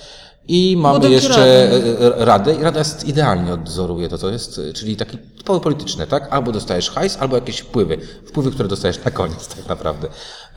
I 0.48 0.78
mamy 0.78 1.00
Budynki 1.00 1.14
jeszcze 1.14 1.74
y, 1.74 2.26
radę 2.26 2.56
i 2.56 2.64
rada 2.64 2.80
jest 2.80 3.08
idealnie 3.08 3.54
odzoruje 3.54 4.10
to, 4.10 4.18
co 4.18 4.30
jest, 4.30 4.58
y, 4.58 4.74
czyli 4.74 4.96
taki 4.96 5.18
typowo 5.18 5.60
polityczne, 5.60 6.08
tak? 6.08 6.28
Albo 6.34 6.52
dostajesz 6.52 6.90
hajs, 6.92 7.18
albo 7.20 7.36
jakieś 7.36 7.60
wpływy. 7.60 7.98
Wpływy, 8.26 8.52
które 8.52 8.70
dostajesz 8.70 9.06
na 9.06 9.12
koniec, 9.12 9.48
tak 9.48 9.68
naprawdę. 9.68 10.08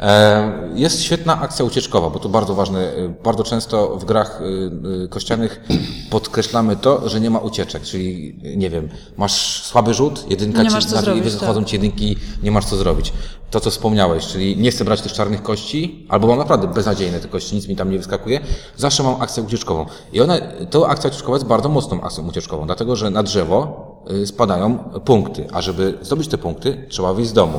E, 0.00 0.70
Jest 0.75 1.02
świetna 1.02 1.40
akcja 1.40 1.64
ucieczkowa, 1.64 2.10
bo 2.10 2.19
to 2.19 2.28
bardzo 2.28 2.54
ważne. 2.54 2.92
Bardzo 3.25 3.44
często 3.44 3.96
w 3.96 4.04
grach 4.04 4.40
kościanych 5.10 5.60
podkreślamy 6.10 6.76
to, 6.76 7.08
że 7.08 7.20
nie 7.20 7.31
ma 7.31 7.38
ucieczek, 7.38 7.82
czyli 7.82 8.38
nie 8.56 8.70
wiem, 8.70 8.88
masz 9.16 9.62
słaby 9.62 9.94
rzut, 9.94 10.31
jedynka 10.31 10.62
Nie 10.62 10.69
ci 10.69 10.75
masz 10.75 10.84
co 10.84 11.00
zrobić, 11.00 11.25
wychodzą 11.25 11.60
tak. 11.60 11.69
ci 11.69 11.76
jedynki, 11.76 12.16
nie 12.42 12.50
masz 12.50 12.64
co 12.64 12.76
zrobić. 12.76 13.12
To, 13.50 13.61
co 13.61 13.70
wspomniałeś, 13.70 14.26
czyli 14.26 14.56
nie 14.56 14.70
chcę 14.70 14.85
brać 14.85 15.00
tych 15.00 15.12
czarnych 15.12 15.43
kości, 15.43 16.06
albo 16.08 16.26
mam 16.26 16.38
naprawdę 16.38 16.69
beznadziejne 16.69 17.20
te 17.20 17.29
kości, 17.29 17.56
nic 17.56 17.69
mi 17.69 17.76
tam 17.76 17.91
nie 17.91 17.99
wyskakuje, 17.99 18.41
zawsze 18.76 19.02
mam 19.02 19.23
akcję 19.23 19.43
ucieczkową. 19.43 19.87
I 20.12 20.20
ona, 20.20 20.38
to 20.70 20.88
akcja 20.88 21.11
ucieczkowa 21.11 21.37
jest 21.37 21.47
bardzo 21.47 21.69
mocną 21.69 22.02
akcją 22.02 22.29
ucieczkową, 22.29 22.67
dlatego 22.67 22.97
że 22.97 23.11
na 23.11 23.23
drzewo 23.23 24.05
y, 24.11 24.26
spadają 24.26 24.79
punkty, 25.05 25.47
a 25.52 25.62
żeby 25.62 25.99
zdobyć 26.02 26.29
te 26.29 26.38
punkty, 26.38 26.87
trzeba 26.88 27.14
wyjść 27.14 27.31
z 27.31 27.32
domu. 27.32 27.58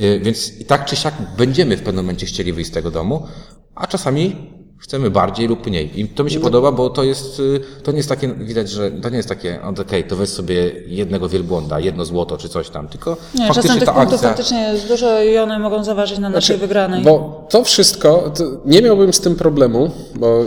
Y, 0.00 0.20
Więc 0.20 0.60
i 0.60 0.64
tak 0.64 0.84
czy 0.84 0.96
siak 0.96 1.14
będziemy 1.36 1.76
w 1.76 1.82
pewnym 1.82 2.04
momencie 2.04 2.26
chcieli 2.26 2.52
wyjść 2.52 2.70
z 2.70 2.74
tego 2.74 2.90
domu, 2.90 3.26
a 3.74 3.86
czasami 3.86 4.36
chcemy 4.82 5.10
bardziej 5.10 5.48
lub 5.48 5.66
mniej. 5.66 6.00
I 6.00 6.08
to 6.08 6.24
mi 6.24 6.30
się 6.30 6.40
podoba, 6.40 6.72
bo 6.72 6.90
to 6.90 7.04
jest, 7.04 7.40
y, 7.40 7.60
to 7.82 7.90
nie 7.92 7.96
jest 7.96 8.08
takie, 8.08 8.28
widać, 8.28 8.70
że 8.70 8.90
to 8.90 9.10
nie 9.10 9.16
jest 9.16 9.28
takie, 9.28 9.58
okej, 9.80 10.04
to 10.04 10.16
weź 10.16 10.28
sobie 10.28 10.72
jednego 10.86 11.28
wielbłąda, 11.28 11.80
jedno 11.80 12.04
złoto 12.04 12.36
czy 12.36 12.48
coś 12.48 12.70
tam, 12.70 12.88
tylko 12.88 13.16
Nie, 13.34 13.46
faktycznie 13.46 13.62
czasem 13.62 13.78
tych 13.78 13.86
ta 13.86 13.92
punktów 13.92 14.14
akcja... 14.14 14.28
faktycznie 14.28 14.60
jest 14.60 14.88
dużo 14.88 15.22
i 15.22 15.38
one 15.38 15.58
mogą 15.58 15.84
zaważyć 15.84 16.18
na 16.18 16.30
naszej 16.30 16.56
wygranej. 16.56 17.02
Bo 17.02 17.46
to 17.50 17.64
wszystko, 17.64 18.32
to 18.38 18.44
nie 18.64 18.82
miałbym 18.82 19.12
z 19.12 19.20
tym 19.20 19.36
problemu, 19.36 19.90
bo 20.14 20.44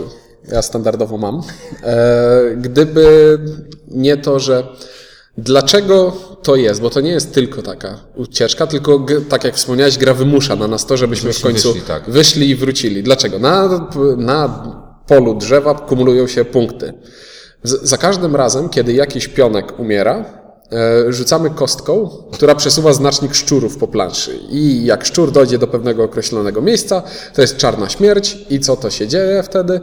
ja 0.52 0.62
standardowo 0.62 1.18
mam, 1.18 1.42
e, 1.82 2.56
gdyby 2.56 3.38
nie 3.88 4.16
to, 4.16 4.40
że 4.40 4.66
dlaczego 5.38 6.12
to 6.42 6.56
jest, 6.56 6.80
bo 6.80 6.90
to 6.90 7.00
nie 7.00 7.10
jest 7.10 7.34
tylko 7.34 7.62
taka 7.62 8.00
ucieczka, 8.14 8.66
tylko 8.66 9.06
tak 9.28 9.44
jak 9.44 9.54
wspomniałeś, 9.54 9.98
gra 9.98 10.14
wymusza 10.14 10.56
na 10.56 10.68
nas 10.68 10.86
to, 10.86 10.96
żebyśmy 10.96 11.32
w 11.32 11.40
końcu 11.40 11.72
wyszli, 11.72 11.86
tak. 11.86 12.10
wyszli 12.10 12.50
i 12.50 12.56
wrócili. 12.56 13.02
Dlaczego? 13.02 13.38
Na, 13.38 13.88
na 14.16 14.62
polu 15.06 15.34
drzewa 15.34 15.74
kumulują 15.74 16.26
się 16.26 16.44
punkty. 16.44 16.92
Z, 17.62 17.88
za 17.88 17.96
każdym 17.96 18.36
razem, 18.36 18.68
kiedy 18.68 18.92
jakiś 18.92 19.28
pionek 19.28 19.78
umiera, 19.78 20.24
e, 20.72 21.12
rzucamy 21.12 21.50
kostką, 21.50 22.10
która 22.32 22.54
przesuwa 22.54 22.92
znacznik 22.92 23.34
szczurów 23.34 23.76
po 23.76 23.88
planszy. 23.88 24.38
I 24.50 24.84
jak 24.84 25.04
szczur 25.04 25.32
dojdzie 25.32 25.58
do 25.58 25.66
pewnego 25.66 26.04
określonego 26.04 26.62
miejsca, 26.62 27.02
to 27.34 27.42
jest 27.42 27.56
czarna 27.56 27.88
śmierć. 27.88 28.38
I 28.50 28.60
co 28.60 28.76
to 28.76 28.90
się 28.90 29.08
dzieje 29.08 29.42
wtedy? 29.42 29.80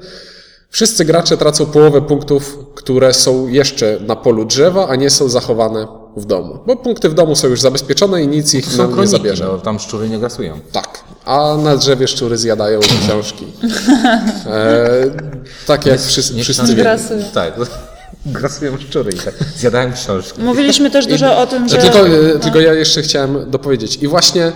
Wszyscy 0.73 1.05
gracze 1.05 1.37
tracą 1.37 1.65
połowę 1.65 2.01
punktów, 2.01 2.57
które 2.75 3.13
są 3.13 3.47
jeszcze 3.47 3.97
na 4.07 4.15
polu 4.15 4.45
drzewa, 4.45 4.87
a 4.87 4.95
nie 4.95 5.09
są 5.09 5.29
zachowane 5.29 5.87
w 6.17 6.25
domu. 6.25 6.59
Bo 6.67 6.75
punkty 6.75 7.09
w 7.09 7.13
domu 7.13 7.35
są 7.35 7.47
już 7.47 7.61
zabezpieczone 7.61 8.23
i 8.23 8.27
nic 8.27 8.53
ich 8.53 8.77
nam 8.77 8.99
nie 8.99 9.07
zabierze. 9.07 9.45
no, 9.45 9.57
tam 9.57 9.79
szczury 9.79 10.09
nie 10.09 10.19
grasują. 10.19 10.59
Tak. 10.71 11.03
A 11.25 11.57
na 11.63 11.77
drzewie 11.77 12.07
szczury 12.07 12.37
zjadają 12.37 12.79
książki. 12.79 13.45
E, 14.45 14.87
tak 15.67 15.85
jak 15.85 16.01
wszyscy, 16.01 16.33
nie 16.33 16.43
wszyscy 16.43 16.75
wiemy. 16.75 16.99
Tak, 17.33 17.53
grasują 18.25 18.77
szczury 18.77 19.11
i 19.11 19.17
tak 19.17 19.33
zjadają 19.57 19.93
książki. 19.93 20.41
Mówiliśmy 20.41 20.91
też 20.91 21.07
dużo 21.07 21.37
o 21.37 21.47
tym, 21.47 21.69
że... 21.69 21.77
Tylko, 21.77 22.07
e, 22.07 22.39
tylko 22.39 22.59
ja 22.59 22.73
jeszcze 22.73 23.01
chciałem 23.01 23.51
dopowiedzieć. 23.51 23.97
I 24.01 24.07
właśnie 24.07 24.51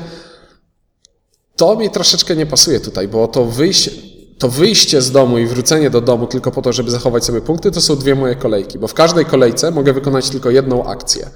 to 1.56 1.76
mi 1.76 1.90
troszeczkę 1.90 2.36
nie 2.36 2.46
pasuje 2.46 2.80
tutaj, 2.80 3.08
bo 3.08 3.28
to 3.28 3.46
wyjście, 3.46 3.92
to 4.38 4.50
wyjście 4.50 5.02
z 5.02 5.12
domu 5.12 5.38
i 5.38 5.46
wrócenie 5.46 5.90
do 5.90 6.02
domu 6.02 6.28
tylko 6.28 6.52
po 6.52 6.62
to, 6.62 6.74
żeby 6.74 6.92
zachować 6.92 7.26
sobie 7.26 7.42
punkty, 7.42 7.72
to 7.72 7.82
są 7.82 7.96
dwie 7.96 8.16
moje 8.16 8.36
kolejki, 8.36 8.80
bo 8.80 8.88
w 8.88 8.94
każdej 8.94 9.26
kolejce 9.26 9.72
mogę 9.72 9.94
wykonać 9.94 10.30
tylko 10.30 10.50
jedną 10.50 10.86
akcję. 10.86 11.30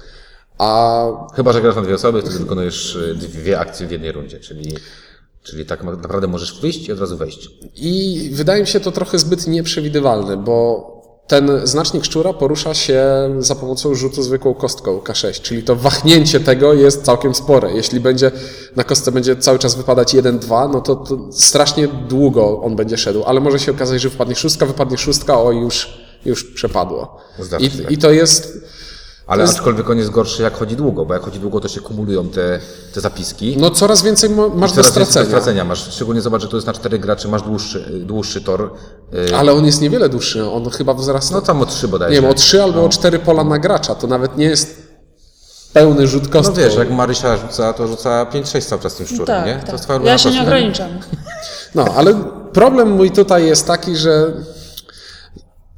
A 0.58 1.02
Chyba, 1.34 1.52
że 1.52 1.62
grasz 1.62 1.76
na 1.76 1.82
dwie 1.82 1.94
osoby, 1.94 2.20
wtedy 2.20 2.38
wykonujesz 2.38 2.94
y, 2.96 3.14
dwie 3.14 3.60
akcje 3.60 3.86
w 3.86 3.90
jednej 3.90 4.12
rundzie, 4.12 4.40
czyli, 4.40 4.76
czyli 5.42 5.66
tak 5.66 5.82
naprawdę 5.82 6.26
możesz 6.26 6.60
wyjść 6.60 6.88
i 6.88 6.92
od 6.92 7.00
razu 7.00 7.16
wejść. 7.16 7.50
I 7.76 8.30
wydaje 8.32 8.60
mi 8.60 8.66
się 8.66 8.80
to 8.80 8.92
trochę 8.92 9.18
zbyt 9.18 9.46
nieprzewidywalne, 9.46 10.36
bo 10.36 10.91
ten 11.26 11.50
znacznik 11.64 12.04
szczura 12.04 12.32
porusza 12.32 12.74
się 12.74 13.04
za 13.38 13.54
pomocą 13.54 13.94
rzutu 13.94 14.22
zwykłą 14.22 14.54
kostką 14.54 14.98
K6, 14.98 15.40
czyli 15.40 15.62
to 15.62 15.76
wahnięcie 15.76 16.40
tego 16.40 16.74
jest 16.74 17.02
całkiem 17.02 17.34
spore. 17.34 17.72
Jeśli 17.72 18.00
będzie 18.00 18.30
na 18.76 18.84
kostce 18.84 19.12
będzie 19.12 19.36
cały 19.36 19.58
czas 19.58 19.74
wypadać 19.74 20.14
1-2, 20.14 20.70
no 20.72 20.80
to, 20.80 20.96
to 20.96 21.18
strasznie 21.32 21.88
długo 21.88 22.60
on 22.62 22.76
będzie 22.76 22.98
szedł, 22.98 23.24
ale 23.24 23.40
może 23.40 23.58
się 23.58 23.72
okazać, 23.72 24.00
że 24.00 24.08
wypadnie 24.08 24.34
szóstka, 24.34 24.66
wypadnie 24.66 24.98
szóstka, 24.98 25.40
o 25.40 25.52
już, 25.52 26.00
już 26.24 26.44
przepadło. 26.44 27.16
I, 27.60 27.94
I 27.94 27.98
to 27.98 28.10
jest, 28.10 28.64
Ale 29.32 29.44
aczkolwiek 29.44 29.90
on 29.90 29.98
jest 29.98 30.10
gorszy 30.10 30.42
jak 30.42 30.56
chodzi 30.56 30.76
długo, 30.76 31.04
bo 31.06 31.14
jak 31.14 31.22
chodzi 31.22 31.38
długo, 31.40 31.60
to 31.60 31.68
się 31.68 31.80
kumulują 31.80 32.28
te, 32.28 32.60
te 32.94 33.00
zapiski. 33.00 33.56
no 33.60 33.70
coraz 33.70 34.02
więcej 34.02 34.30
masz 34.30 34.40
do 34.40 34.50
Coraz 34.50 34.74
więcej 34.74 34.84
stracenia. 34.84 35.24
do 35.24 35.30
stracenia 35.30 35.64
masz. 35.64 35.90
Szczególnie 35.92 36.20
zobacz, 36.20 36.42
że 36.42 36.48
to 36.48 36.56
jest 36.56 36.66
na 36.66 36.72
cztery 36.72 36.98
graczy, 36.98 37.28
masz 37.28 37.42
dłuższy, 37.42 38.00
dłuższy 38.04 38.40
tor. 38.40 38.70
Y, 39.30 39.36
Ale 39.36 39.52
on 39.52 39.66
jest 39.66 39.80
niewiele 39.80 40.08
dłuższy, 40.08 40.50
on 40.50 40.70
chyba 40.70 40.94
wzrasta. 40.94 41.34
No 41.34 41.40
tam 41.40 41.60
o 41.62 41.66
trzy 41.66 41.88
bodajże. 41.88 42.14
Nie 42.14 42.20
wiem, 42.20 42.30
o 42.30 42.34
3 42.34 42.62
albo 42.62 42.84
o 42.84 42.88
4 42.88 43.18
pola 43.18 43.44
na 43.44 43.58
gracza, 43.58 43.94
to 43.94 44.06
nawet 44.06 44.36
nie 44.36 44.44
jest 44.46 44.82
pełny 45.72 46.06
rzut 46.06 46.24
No 46.24 46.30
kostką. 46.30 46.54
wiesz, 46.54 46.74
jak 46.74 46.90
Marysia 46.90 47.36
rzuca, 47.36 47.72
to 47.72 47.86
rzuca 47.88 48.24
5-6 48.32 48.62
cały 48.68 48.82
czas 48.82 48.94
tym 48.94 49.06
szczurem, 49.06 49.26
Tak, 49.26 49.46
nie? 49.46 49.54
tak. 49.54 49.66
To 49.66 49.72
jest 49.72 50.04
Ja 50.04 50.18
się 50.18 50.30
nie 50.30 50.42
ograniczam. 50.42 50.88
No, 51.74 51.84
ale 51.96 52.14
problem 52.52 52.90
mój 52.90 53.10
tutaj 53.10 53.46
jest 53.46 53.66
taki, 53.66 53.96
że 53.96 54.32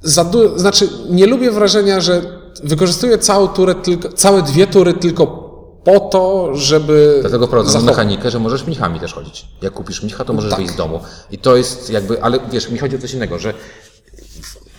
za 0.02 0.24
du- 0.24 0.58
znaczy 0.58 0.88
nie 1.10 1.26
lubię 1.26 1.50
wrażenia, 1.50 2.00
że 2.00 2.22
wykorzystuję 2.64 3.18
całą 3.18 3.48
turę 3.48 3.74
tylko, 3.74 4.12
całe 4.12 4.42
dwie 4.42 4.66
tury 4.66 4.94
tylko 4.94 5.26
po 5.84 6.00
to, 6.00 6.50
żeby 6.54 7.18
Dlatego 7.20 7.48
prowadzono 7.48 7.84
mechanikę, 7.84 8.30
że 8.30 8.38
możesz 8.38 8.66
mnichami 8.66 9.00
też 9.00 9.12
chodzić. 9.14 9.46
Jak 9.62 9.72
kupisz 9.72 10.02
mnicha, 10.02 10.24
to 10.24 10.32
możesz 10.32 10.50
tak. 10.50 10.58
wyjść 10.60 10.72
z 10.74 10.76
domu. 10.76 11.00
I 11.30 11.38
to 11.38 11.56
jest 11.56 11.90
jakby, 11.90 12.22
ale 12.22 12.38
wiesz, 12.52 12.70
mi 12.70 12.78
chodzi 12.78 12.96
o 12.96 12.98
coś 12.98 13.12
innego, 13.14 13.38
że 13.38 13.54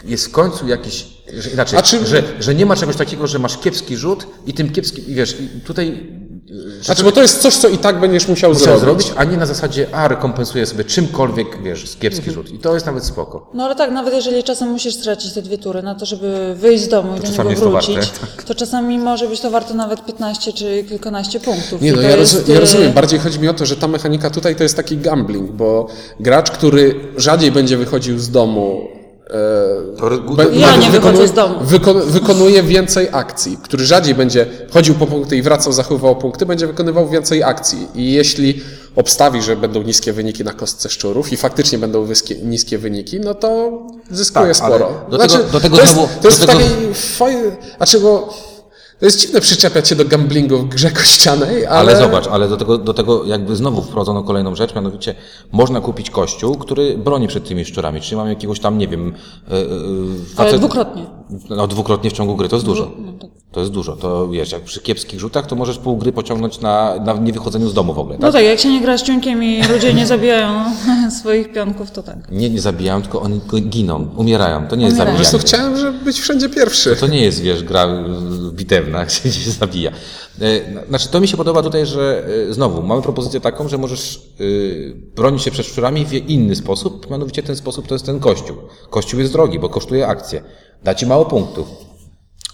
jest 0.05 0.27
w 0.27 0.32
końcu 0.32 0.67
jakiś, 0.67 1.05
że 1.38 1.50
inaczej, 1.50 1.79
czy- 1.84 2.05
że, 2.08 2.24
że 2.39 2.55
nie 2.55 2.65
ma 2.65 2.75
czegoś 2.75 2.96
takiego, 2.96 3.27
że 3.27 3.39
masz 3.39 3.58
kiepski 3.58 3.98
rzut 3.98 4.27
i 4.48 4.53
tym 4.53 4.72
kiepskim, 4.72 5.05
i 5.08 5.13
wiesz, 5.13 5.38
i 5.41 5.62
tutaj 5.62 6.12
Znaczy, 6.82 7.04
bo 7.04 7.12
to 7.12 7.22
jest 7.22 7.42
coś, 7.42 7.56
co 7.56 7.68
i 7.68 7.78
tak 7.78 8.00
będziesz 8.00 8.28
musiał 8.28 8.56
trzeba 8.56 8.78
zrobić. 8.78 9.06
zrobić, 9.06 9.22
a 9.22 9.24
nie 9.24 9.38
na 9.38 9.46
zasadzie, 9.46 9.88
a 9.92 10.08
rekompensuję 10.08 10.66
sobie 10.66 10.84
czymkolwiek, 10.84 11.64
wiesz, 11.64 11.98
kiepski 12.00 12.32
rzut. 12.32 12.52
I 12.52 12.60
to 12.60 12.74
jest 12.74 12.86
nawet 12.86 13.06
spoko. 13.06 13.50
No 13.54 13.64
ale 13.66 13.76
tak, 13.76 13.92
nawet 13.92 14.14
jeżeli 14.14 14.44
czasem 14.44 14.70
musisz 14.70 14.96
stracić 14.96 15.34
te 15.34 15.42
dwie 15.42 15.58
tury 15.58 15.84
na 15.84 15.96
to, 15.96 16.06
żeby 16.06 16.56
wyjść 16.56 16.84
z 16.84 16.88
domu 16.88 17.18
i 17.18 17.20
do 17.20 17.28
niego 17.28 17.50
jest 17.50 17.62
to 17.62 17.70
wrócić, 17.70 17.96
warte, 17.96 18.44
to 18.46 18.56
czasami 18.56 19.00
może 19.00 19.28
być 19.28 19.40
to 19.40 19.52
warte 19.52 19.74
nawet 19.74 20.06
15 20.06 20.54
czy 20.54 20.84
kilkanaście 20.90 21.40
punktów. 21.40 21.82
Nie, 21.82 21.94
no 21.94 22.02
ja, 22.02 22.16
jest, 22.16 22.34
roz, 22.34 22.48
ja 22.48 22.56
e, 22.56 22.60
rozumiem. 22.60 22.94
Bardziej 22.94 23.20
chodzi 23.20 23.40
mi 23.40 23.48
o 23.48 23.54
to, 23.54 23.66
że 23.66 23.76
ta 23.76 23.88
mechanika 23.88 24.30
tutaj 24.30 24.56
to 24.56 24.64
jest 24.64 24.76
taki 24.76 24.98
gambling, 24.98 25.52
bo 25.52 25.88
gracz, 26.20 26.52
który 26.52 26.96
rzadziej 27.18 27.52
będzie 27.52 27.78
wychodził 27.78 28.20
z 28.20 28.30
domu. 28.30 28.95
E, 29.29 30.36
be- 30.36 30.44
Ja 30.55 30.75
nie 30.75 30.89
wykonuje- 30.89 30.91
wychodzę 30.91 31.27
z 31.27 31.32
domu. 31.34 31.55
Wyko, 31.62 31.94
wykonuje 31.94 32.63
więcej 32.63 33.08
akcji. 33.12 33.58
Który 33.63 33.86
rzadziej 33.86 34.15
będzie 34.15 34.46
chodził 34.72 34.96
po 34.96 35.08
punkty 35.08 35.38
i 35.38 35.41
wracał, 35.41 35.74
zachowywał 35.74 36.15
punkty, 36.15 36.46
będzie 36.46 36.67
wykonywał 36.67 37.10
więcej 37.10 37.44
akcji. 37.44 37.88
I 37.96 38.12
jeśli 38.13 38.62
obstawi, 38.96 39.41
że 39.41 39.55
będą 39.55 39.82
niskie 39.84 40.13
wyniki 40.13 40.44
na 40.44 40.53
kostce 40.53 40.89
szczurów 40.89 41.34
i 41.34 41.38
faktycznie 41.38 41.77
będą 41.77 42.03
wyskie, 42.05 42.36
niskie 42.36 42.77
wyniki, 42.77 43.20
no 43.20 43.34
to 43.34 43.72
zyskuje 44.12 44.46
Tak, 44.48 44.55
sporo. 44.58 44.91
do 45.10 45.17
tego- 45.17 45.44
do 45.44 45.60
tego 45.60 45.75
to 45.75 45.82
jest, 45.82 45.94
znowu- 45.94 46.08
to 46.22 46.27
jest 46.27 46.39
do 46.41 46.48
tego- 46.48 46.60
takiej 46.60 46.94
fajnej, 46.94 47.51
znaczy 47.77 48.00
bo 48.00 48.34
to 49.00 49.06
jest 49.06 49.20
dziwne 49.20 49.42
przyczepiać 49.42 49.88
się 49.88 49.96
do 49.96 50.06
gamblingu 50.06 50.58
w 50.58 50.70
grze 50.70 50.92
kościanej, 50.92 51.66
ale... 51.66 51.80
Ale 51.80 51.96
zobacz, 51.98 52.28
ale 52.28 52.48
do 52.48 52.58
tego, 52.58 52.78
do 52.78 52.94
tego 52.94 53.25
jakby 53.25 53.56
znowu 53.56 53.82
wprowadzono 53.82 54.24
kolejną 54.24 54.56
rzecz, 54.56 54.75
mianowicie 54.75 55.16
można 55.52 55.82
kupić 55.82 56.10
kościół, 56.10 56.56
który 56.58 56.98
broni 56.98 57.28
przed 57.28 57.48
tymi 57.48 57.66
szczurami. 57.66 58.02
Czyli 58.02 58.16
mamy 58.16 58.30
jakiegoś 58.30 58.60
tam, 58.60 58.78
nie 58.78 58.88
wiem, 58.88 59.06
yy, 59.06 59.58
yy, 59.58 59.66
Ale 60.38 60.52
facet- 60.52 60.58
dwukrotnie. 60.58 61.06
No 61.50 61.67
dwukrotnie 61.67 62.10
w 62.10 62.13
ciągu 62.13 62.36
gry, 62.36 62.50
to 62.50 62.55
jest 62.55 62.65
dużo. 62.65 62.91
no 63.05 63.12
tak. 63.13 63.29
To 63.51 63.60
jest 63.60 63.72
dużo. 63.72 63.96
To 63.96 64.27
wiesz, 64.27 64.51
jak 64.51 64.63
przy 64.63 64.82
kiepskich 64.82 65.20
rzutach, 65.20 65.48
to 65.48 65.55
możesz 65.55 65.77
pół 65.77 65.98
gry 65.98 66.12
pociągnąć 66.12 66.60
na, 66.62 66.96
na 67.05 67.13
niewychodzeniu 67.13 67.70
z 67.70 67.74
domu 67.74 67.94
w 67.94 68.00
ogóle. 68.00 68.15
No 68.15 68.22
Tak? 68.22 68.34
tak, 68.34 68.44
jak 68.46 68.60
się 68.60 68.70
nie 68.70 68.82
gra 68.82 68.98
z 68.98 69.03
ciunkiem 69.03 69.44
i 69.44 69.63
ludzie 69.63 69.94
nie 69.94 70.08
zabijają 70.08 70.63
swoich 71.20 71.51
pionków, 71.53 71.91
to 71.91 72.03
tak. 72.03 72.32
Nie, 72.32 72.50
nie 72.50 72.62
zabijają, 72.62 73.01
tylko 73.01 73.22
oni 73.22 73.41
giną, 73.70 74.08
umierają. 74.17 74.67
To 74.67 74.75
nie 74.75 74.86
jest 74.86 74.96
Umierają. 74.96 75.17
Po 75.17 75.22
prostu 75.24 75.38
zabijanie. 75.38 75.74
chciałem, 75.74 75.77
żeby 75.94 76.05
być 76.05 76.20
wszędzie 76.20 76.50
pierwszy. 76.50 76.96
To 76.96 77.08
nie 77.08 77.22
jest, 77.22 77.41
wiesz, 77.41 77.63
gra 77.63 77.88
bitewna, 78.51 79.05
gdzie 79.05 79.32
się 79.32 79.51
zabija. 79.51 79.91
E, 80.41 80.86
Znaczy, 80.89 81.10
to 81.10 81.20
mi 81.22 81.27
się 81.27 81.38
podoba 81.38 81.63
tutaj, 81.63 81.86
że 81.86 82.24
e, 82.50 82.53
znowu 82.53 82.84
mamy 82.84 83.01
propozycję 83.01 83.39
taką, 83.41 83.67
że 83.67 83.77
możesz 83.77 84.22
y, 84.41 84.96
bronić 85.15 85.41
się 85.44 85.51
przed 85.51 85.65
szczurami 85.65 86.05
w 86.05 86.13
inny 86.13 86.55
sposób, 86.55 87.10
mianowicie 87.10 87.44
ten 87.44 87.55
sposób 87.55 87.88
to 87.88 87.96
jest 87.96 88.05
ten 88.05 88.20
kościół. 88.20 88.58
Kościół 88.89 89.20
jest 89.20 89.32
drogi, 89.34 89.60
bo 89.60 89.70
kosztuje 89.70 90.08
akcję. 90.08 90.41
Da 90.84 90.96
ci 90.96 91.05
mało 91.05 91.25
punktów. 91.25 91.67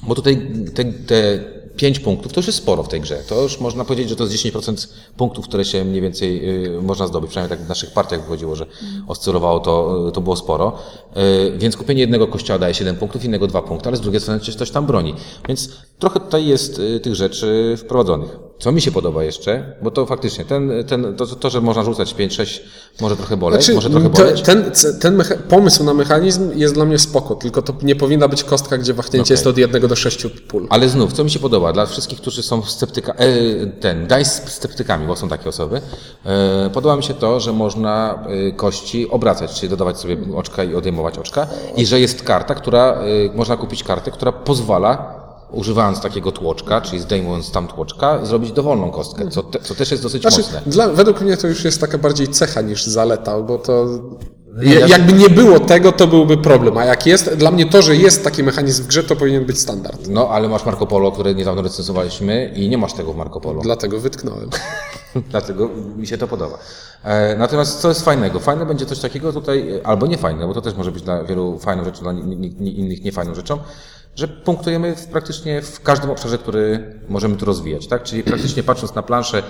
Bo 0.03 0.15
tutaj 0.15 0.47
te, 0.75 0.85
te 0.85 1.39
5 1.75 1.99
punktów 1.99 2.33
to 2.33 2.39
już 2.39 2.47
jest 2.47 2.57
sporo 2.57 2.83
w 2.83 2.87
tej 2.87 3.01
grze. 3.01 3.23
To 3.29 3.41
już 3.41 3.59
można 3.59 3.85
powiedzieć, 3.85 4.09
że 4.09 4.15
to 4.15 4.23
jest 4.23 4.35
10% 4.35 4.87
punktów, 5.17 5.47
które 5.47 5.65
się 5.65 5.85
mniej 5.85 6.01
więcej 6.01 6.49
y, 6.65 6.81
można 6.81 7.07
zdobyć. 7.07 7.29
Przynajmniej 7.29 7.57
tak 7.57 7.65
w 7.65 7.69
naszych 7.69 7.91
partiach 7.91 8.21
wychodziło, 8.21 8.55
że 8.55 8.65
oscylowało 9.07 9.59
to, 9.59 10.07
y, 10.09 10.11
to 10.11 10.21
było 10.21 10.35
sporo. 10.35 10.77
Y, 11.17 11.57
więc 11.57 11.77
kupienie 11.77 12.01
jednego 12.01 12.27
kościoła 12.27 12.59
daje 12.59 12.73
7 12.73 12.95
punktów, 12.95 13.25
innego 13.25 13.47
2 13.47 13.61
punkty, 13.61 13.87
ale 13.87 13.97
z 13.97 14.01
drugiej 14.01 14.21
strony 14.21 14.39
coś 14.39 14.71
tam 14.71 14.85
broni. 14.85 15.15
Więc 15.47 15.69
trochę 16.01 16.19
tutaj 16.19 16.45
jest 16.45 16.79
y, 16.79 16.99
tych 16.99 17.15
rzeczy 17.15 17.75
wprowadzonych. 17.77 18.29
Co 18.59 18.71
mi 18.71 18.81
się 18.81 18.91
podoba 18.91 19.23
jeszcze, 19.23 19.75
bo 19.81 19.91
to 19.91 20.05
faktycznie, 20.05 20.45
ten, 20.45 20.71
ten, 20.87 21.15
to, 21.15 21.25
to, 21.27 21.49
że 21.49 21.61
można 21.61 21.83
rzucać 21.83 22.15
5-6 22.15 22.59
może 23.01 23.15
trochę 23.15 23.37
boleć, 23.37 23.61
Znaczy, 23.61 23.73
może 23.75 23.89
trochę 23.89 24.09
boleć. 24.09 24.41
ten 24.41 24.71
ten 25.01 25.23
pomysł 25.49 25.83
na 25.83 25.93
mechanizm 25.93 26.51
jest 26.55 26.73
dla 26.73 26.85
mnie 26.85 26.99
spoko, 26.99 27.35
tylko 27.35 27.61
to 27.61 27.73
nie 27.81 27.95
powinna 27.95 28.27
być 28.27 28.43
kostka, 28.43 28.77
gdzie 28.77 28.93
wahnięcie 28.93 29.33
jest 29.33 29.47
od 29.47 29.57
jednego 29.57 29.87
do 29.87 29.95
sześciu 29.95 30.29
pól. 30.47 30.67
Ale 30.69 30.89
znów, 30.89 31.13
co 31.13 31.23
mi 31.23 31.31
się 31.31 31.39
podoba, 31.39 31.73
dla 31.73 31.85
wszystkich, 31.85 32.21
którzy 32.21 32.43
są 32.43 32.63
sceptyka, 32.63 33.13
e, 33.13 33.27
ten, 33.79 34.07
daj 34.07 34.25
z 34.25 34.31
sceptykami, 34.31 35.07
bo 35.07 35.15
są 35.15 35.29
takie 35.29 35.49
osoby, 35.49 35.81
e, 36.25 36.69
podoba 36.73 36.95
mi 36.95 37.03
się 37.03 37.13
to, 37.13 37.39
że 37.39 37.53
można 37.53 38.23
e, 38.47 38.51
kości 38.51 39.09
obracać, 39.09 39.59
czyli 39.59 39.69
dodawać 39.69 39.99
sobie 39.99 40.17
oczka 40.35 40.63
i 40.63 40.75
odejmować 40.75 41.17
oczka 41.17 41.47
i 41.77 41.85
że 41.85 41.99
jest 41.99 42.23
karta, 42.23 42.55
która, 42.55 42.93
e, 42.93 43.35
można 43.35 43.57
kupić 43.57 43.83
kartę, 43.83 44.11
która 44.11 44.31
pozwala 44.31 45.20
używając 45.51 46.01
takiego 46.01 46.31
tłoczka, 46.31 46.81
czyli 46.81 46.99
zdejmując 47.01 47.51
tam 47.51 47.67
tłoczka, 47.67 48.25
zrobić 48.25 48.51
dowolną 48.51 48.91
kostkę, 48.91 49.27
co, 49.27 49.43
te, 49.43 49.59
co 49.59 49.75
też 49.75 49.91
jest 49.91 50.03
dosyć 50.03 50.21
Znaczy, 50.21 50.41
mocne. 50.41 50.61
dla, 50.65 50.87
według 50.89 51.21
mnie 51.21 51.37
to 51.37 51.47
już 51.47 51.63
jest 51.65 51.81
taka 51.81 51.97
bardziej 51.97 52.27
cecha 52.27 52.61
niż 52.61 52.85
zaleta, 52.85 53.39
bo 53.41 53.57
to 53.57 53.85
Nie, 54.63 54.73
ja- 54.75 54.87
jakby 54.87 55.13
nie 55.13 55.29
było 55.29 55.59
tego, 55.59 55.91
to 55.91 56.07
byłby 56.07 56.37
problem. 56.37 56.77
A 56.77 56.85
jak 56.85 57.05
jest, 57.05 57.33
dla 57.35 57.51
mnie 57.51 57.65
to, 57.65 57.81
że 57.81 57.95
jest 57.95 58.23
taki 58.23 58.43
mechanizm 58.43 58.83
w 58.83 58.87
grze, 58.87 59.03
to 59.03 59.15
powinien 59.15 59.45
być 59.45 59.59
standard. 59.59 60.07
No, 60.07 60.29
ale 60.29 60.49
masz 60.49 60.65
Marco 60.65 60.87
Polo, 60.87 61.11
które 61.11 61.33
niedawno 61.35 61.61
recenzowaliśmy 61.61 62.51
i 62.55 62.69
nie 62.69 62.77
masz 62.77 62.93
tego 62.93 63.13
w 63.13 63.15
Marco 63.15 63.41
Polo. 63.41 63.61
Dlatego 63.61 63.99
wytknąłem. 63.99 64.49
Dlatego 65.31 65.69
mi 65.97 66.07
się 66.07 66.17
to 66.17 66.27
podoba. 66.27 66.57
E, 67.03 67.35
natomiast 67.37 67.79
co 67.79 67.89
jest 67.89 68.01
fajnego? 68.05 68.39
Fajne 68.39 68.65
będzie 68.65 68.85
coś 68.85 68.99
takiego 68.99 69.33
tutaj, 69.33 69.75
e, 69.75 69.87
albo 69.87 70.07
niefajne, 70.07 70.47
bo 70.47 70.53
to 70.53 70.61
też 70.61 70.75
może 70.75 70.91
być 70.91 71.03
dla 71.03 71.23
wielu 71.23 71.59
fajną 71.59 71.83
rzeczą, 71.83 72.01
dla 72.01 72.11
innych 72.59 73.03
niefajną 73.03 73.35
rzeczą, 73.35 73.57
że 74.21 74.27
punktujemy 74.27 74.95
w, 74.95 75.07
praktycznie 75.07 75.61
w 75.61 75.81
każdym 75.81 76.09
obszarze, 76.09 76.37
który 76.37 76.93
możemy 77.09 77.35
tu 77.35 77.45
rozwijać, 77.45 77.87
tak? 77.87 78.03
Czyli 78.03 78.23
praktycznie 78.23 78.63
patrząc 78.63 78.95
na 78.95 79.03
planszę, 79.03 79.43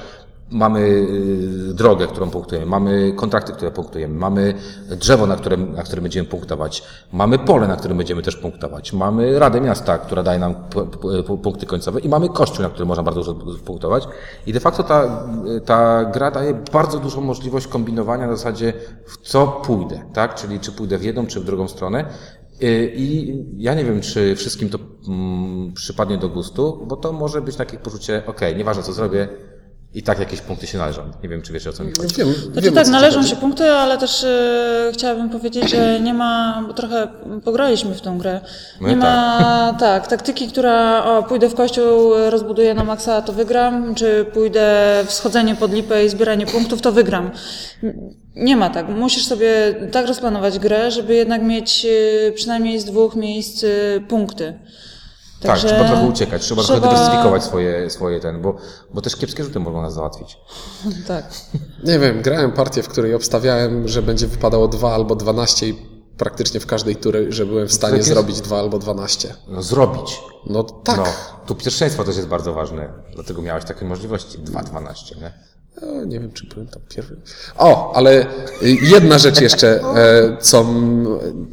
mamy 0.52 0.80
y, 0.80 1.74
drogę, 1.74 2.08
którą 2.08 2.30
punktujemy, 2.30 2.68
mamy 2.68 3.14
kontrakty, 3.16 3.54
które 3.54 3.72
punktujemy, 3.72 4.20
mamy 4.20 4.54
drzewo, 4.90 5.28
na 5.28 5.36
którym, 5.36 5.74
na 5.74 5.84
którym 5.84 6.04
będziemy 6.04 6.30
punktować, 6.30 6.84
mamy 7.14 7.40
pole, 7.40 7.68
na 7.68 7.76
którym 7.76 7.98
będziemy 7.98 8.22
też 8.22 8.36
punktować, 8.36 8.94
mamy 8.94 9.40
Radę 9.40 9.62
Miasta, 9.62 9.98
która 9.98 10.24
daje 10.24 10.40
nam 10.40 10.56
punkty 11.44 11.66
końcowe 11.66 12.00
i 12.00 12.10
mamy 12.10 12.30
kościół, 12.30 12.64
na 12.64 12.70
którym 12.70 12.88
można 12.88 13.04
bardzo 13.04 13.34
dużo 13.34 13.60
punktować. 13.60 14.08
I 14.48 14.54
de 14.54 14.60
facto 14.60 14.84
ta, 14.84 15.28
ta 15.66 16.06
gra 16.06 16.32
daje 16.32 16.54
bardzo 16.74 17.00
dużą 17.00 17.22
możliwość 17.22 17.68
kombinowania 17.68 18.28
na 18.28 18.36
zasadzie 18.36 18.74
w 19.06 19.18
co 19.18 19.48
pójdę, 19.48 20.00
tak? 20.14 20.36
Czyli 20.36 20.60
czy 20.60 20.72
pójdę 20.72 20.98
w 20.98 21.04
jedną, 21.04 21.28
czy 21.28 21.40
w 21.40 21.44
drugą 21.44 21.68
stronę. 21.68 22.06
Y, 22.64 22.94
I 22.96 23.34
ja 23.58 23.74
nie 23.74 23.86
wiem, 23.86 24.02
czy 24.02 24.36
wszystkim 24.36 24.70
to 24.70 24.80
mm, 25.08 25.74
przypadnie 25.74 26.18
do 26.18 26.30
gustu, 26.30 26.86
bo 26.88 26.96
to 26.96 27.14
może 27.14 27.42
być 27.42 27.56
takie 27.56 27.78
poczucie, 27.78 28.24
okej, 28.26 28.56
nieważne 28.56 28.84
co 28.84 28.94
zrobię, 28.94 29.28
i 29.94 30.04
tak 30.04 30.20
jakieś 30.20 30.42
punkty 30.42 30.68
się 30.68 30.78
należą. 30.78 31.02
Nie 31.24 31.30
wiem, 31.30 31.42
czy 31.42 31.54
wiecie 31.54 31.70
o 31.70 31.74
co 31.74 31.84
mi 31.84 31.92
chodzi. 31.92 32.16
Wiem, 32.16 32.34
Znaczy 32.34 32.62
wiemy, 32.62 32.76
tak, 32.76 32.88
należą 32.88 33.18
chodzi. 33.18 33.30
się 33.30 33.36
punkty, 33.36 33.72
ale 33.72 33.98
też 33.98 34.24
e, 34.24 34.92
chciałabym 34.94 35.30
powiedzieć, 35.30 35.70
że 35.70 36.00
nie 36.00 36.14
ma, 36.14 36.64
bo 36.68 36.74
trochę 36.74 37.08
pograliśmy 37.44 37.96
w 37.96 38.02
tą 38.02 38.18
grę, 38.18 38.42
My 38.82 38.90
nie 38.90 38.96
ma 38.96 39.76
tak, 39.80 40.08
taktyki, 40.08 40.48
która 40.48 41.04
o, 41.04 41.24
pójdę 41.24 41.50
w 41.50 41.56
kościół, 41.56 42.14
rozbuduję 42.30 42.74
na 42.74 42.84
maksa, 42.84 43.22
to 43.22 43.34
wygram, 43.34 43.96
czy 43.96 44.26
pójdę 44.34 44.72
w 45.08 45.14
schodzenie 45.14 45.56
pod 45.56 45.74
lipę 45.74 46.06
i 46.06 46.10
zbieranie 46.10 46.46
punktów, 46.46 46.82
to 46.82 46.92
wygram. 46.92 47.32
Nie 48.36 48.56
ma 48.56 48.70
tak. 48.70 48.90
Musisz 48.90 49.26
sobie 49.26 49.76
tak 49.92 50.08
rozplanować 50.08 50.60
grę, 50.60 50.92
żeby 50.92 51.16
jednak 51.16 51.42
mieć 51.42 51.86
e, 52.28 52.32
przynajmniej 52.32 52.80
z 52.80 52.86
dwóch 52.86 53.16
miejsc 53.16 53.64
e, 53.64 53.68
Tak, 55.42 55.52
Także 55.52 55.68
trzeba 55.68 55.88
trochę 55.88 56.08
uciekać, 56.08 56.42
trzeba, 56.42 56.64
trochę 56.64 56.82
trzeba- 56.82 56.94
dywersyfikować 56.94 57.44
swoje, 57.44 57.90
swoje 57.90 58.20
ten, 58.20 58.42
bo, 58.42 58.56
bo 58.94 59.02
też 59.02 59.16
kiepskie 59.16 59.44
rzuty 59.44 59.60
mogą 59.60 59.82
nas 59.82 59.94
załatwić. 59.94 60.38
Tak. 61.08 61.26
Nie 61.84 62.00
wiem, 62.00 62.22
grałem 62.22 62.52
partię, 62.52 62.84
w 62.84 62.88
której 62.90 63.16
obstawiałem, 63.16 63.88
że 63.88 64.02
będzie 64.02 64.28
wypadało 64.28 64.68
2 64.68 64.94
albo 64.94 65.16
12 65.16 65.68
i 65.68 65.74
praktycznie 66.18 66.60
w 66.60 66.66
każdej 66.66 66.96
tury, 66.96 67.32
że 67.32 67.46
byłem 67.46 67.68
w 67.68 67.74
stanie 67.74 67.92
tak 67.92 67.98
jest. 67.98 68.10
zrobić 68.10 68.42
2 68.42 68.60
albo 68.60 68.80
12. 68.80 69.34
No 69.48 69.62
zrobić. 69.64 70.20
No 70.46 70.64
tak. 70.64 70.98
No, 70.98 71.04
tu 71.48 71.56
pierwszeństwo 71.56 72.04
też 72.04 72.16
jest 72.16 72.28
bardzo 72.28 72.54
ważne, 72.54 72.90
dlatego 73.16 73.42
miałeś 73.42 73.66
takie 73.66 73.86
możliwości. 73.86 74.38
2-12, 74.40 75.22
nie? 75.22 75.34
No, 75.82 76.06
nie 76.06 76.20
wiem, 76.20 76.32
czy 76.32 76.48
byłem 76.48 76.68
tam 76.68 76.82
pierwszy. 76.90 77.16
O, 77.58 77.92
ale 77.96 78.26
jedna 78.82 79.18
rzecz 79.18 79.42
jeszcze, 79.42 79.82
e, 79.82 80.38
co 80.42 80.66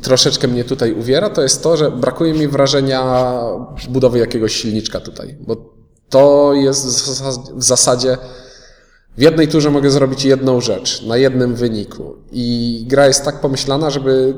troszeczkę 0.02 0.48
mnie 0.48 0.64
tutaj 0.64 0.92
uwiera, 0.92 1.30
to 1.30 1.42
jest 1.42 1.62
to, 1.62 1.76
że 1.76 1.90
brakuje 1.90 2.34
mi 2.34 2.48
wrażenia 2.48 3.32
budowy 3.88 4.18
jakiegoś 4.18 4.56
silniczka 4.56 5.00
tutaj, 5.00 5.36
bo 5.40 5.56
to 6.08 6.52
jest 6.54 6.86
w 7.56 7.62
zasadzie 7.64 8.18
w 9.18 9.22
jednej 9.22 9.48
turze 9.48 9.70
mogę 9.70 9.90
zrobić 9.90 10.24
jedną 10.24 10.60
rzecz, 10.60 11.02
na 11.02 11.16
jednym 11.16 11.54
wyniku. 11.54 12.16
I 12.32 12.84
gra 12.88 13.06
jest 13.06 13.24
tak 13.24 13.40
pomyślana, 13.40 13.90
żeby 13.90 14.34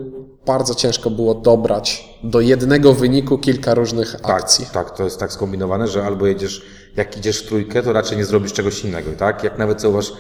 bardzo 0.47 0.75
ciężko 0.75 1.11
było 1.11 1.35
dobrać 1.35 2.15
do 2.25 2.41
jednego 2.41 2.95
wyniku 2.95 3.39
kilka 3.39 3.75
różnych 3.75 4.17
akcji. 4.23 4.65
Tak, 4.65 4.75
tak, 4.75 4.97
to 4.97 5.05
jest 5.05 5.21
tak 5.21 5.33
skombinowane, 5.33 5.89
że 5.89 6.05
albo 6.05 6.27
jedziesz, 6.27 6.63
jak 6.97 7.17
idziesz 7.17 7.43
w 7.43 7.49
trójkę, 7.49 7.83
to 7.83 7.93
raczej 7.93 8.19
nie 8.19 8.25
zrobisz 8.25 8.53
czegoś 8.53 8.85
innego, 8.85 9.11
tak? 9.19 9.45
Jak 9.45 9.59
nawet 9.59 9.81
zauważ, 9.81 10.13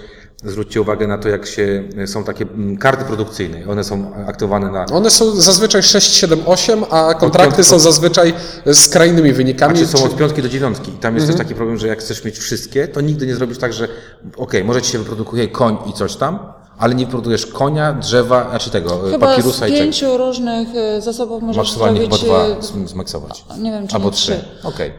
zwróćcie 0.44 0.80
uwagę 0.80 1.06
na 1.06 1.18
to, 1.18 1.28
jak 1.28 1.46
się, 1.46 1.84
są 2.06 2.24
takie 2.24 2.44
mm, 2.44 2.76
karty 2.76 3.04
produkcyjne, 3.04 3.68
one 3.68 3.84
są 3.84 4.12
aktywowane 4.26 4.70
na, 4.70 4.86
One 4.86 5.10
są 5.10 5.30
zazwyczaj 5.40 5.82
6, 5.82 6.14
7, 6.14 6.40
8, 6.46 6.84
a 6.90 7.14
kontrakty 7.14 7.60
Od- 7.60 7.66
są 7.66 7.78
zazwyczaj 7.78 8.34
z 8.66 8.78
skrajnymi 8.78 9.32
wynikami. 9.32 9.76
Znaczy 9.78 9.98
są 9.98 10.04
od 10.04 10.16
piątki 10.16 10.42
do 10.42 10.48
dziewiątki. 10.48 10.90
I 10.90 10.94
tam 10.98 11.14
jest 11.14 11.26
też 11.26 11.36
taki 11.36 11.54
problem, 11.54 11.78
że 11.78 11.88
jak 11.88 11.98
chcesz 11.98 12.24
mieć 12.24 12.38
wszystkie, 12.38 12.88
to 12.88 13.00
nigdy 13.00 13.26
nie 13.26 13.34
zrobisz 13.34 13.58
tak, 13.58 13.72
że 13.72 13.88
okej, 14.36 14.64
może 14.64 14.82
ci 14.82 14.92
się 14.92 14.98
wyprodukuje 14.98 15.48
koń 15.48 15.76
i 15.86 15.92
coś 15.92 16.16
tam, 16.16 16.38
ale 16.80 16.94
nie 16.94 17.04
wyprodukujesz 17.04 17.46
konia, 17.46 17.92
drzewa, 17.92 18.50
znaczy 18.50 18.70
tego, 18.70 19.00
Chyba 19.10 19.26
z 19.26 19.30
papirusa 19.30 19.66
i 19.68 19.70
czego. 19.70 19.82
pięciu 19.84 20.16
różnych 20.16 20.68
e, 20.76 21.00
zasobów 21.02 21.42
możesz 21.42 21.56
Maksymalnie 21.56 22.00
chyba 22.00 22.16
zrobić... 22.16 22.34
dwa 22.34 22.46
e, 22.46 22.60
zm- 22.60 22.88
zmaksować. 22.88 23.44
Nie 23.58 23.70
wiem, 23.70 23.88
czy 23.88 23.94
Albo 23.96 24.08
nie 24.08 24.14
trzy. 24.14 24.44
Okej, 24.64 24.92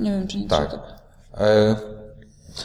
Nie 0.00 0.10
wiem, 0.10 0.28
czy 0.28 0.38
nie 0.38 0.48
tak. 0.48 0.68
trzy. 0.68 0.78
E, 1.38 1.76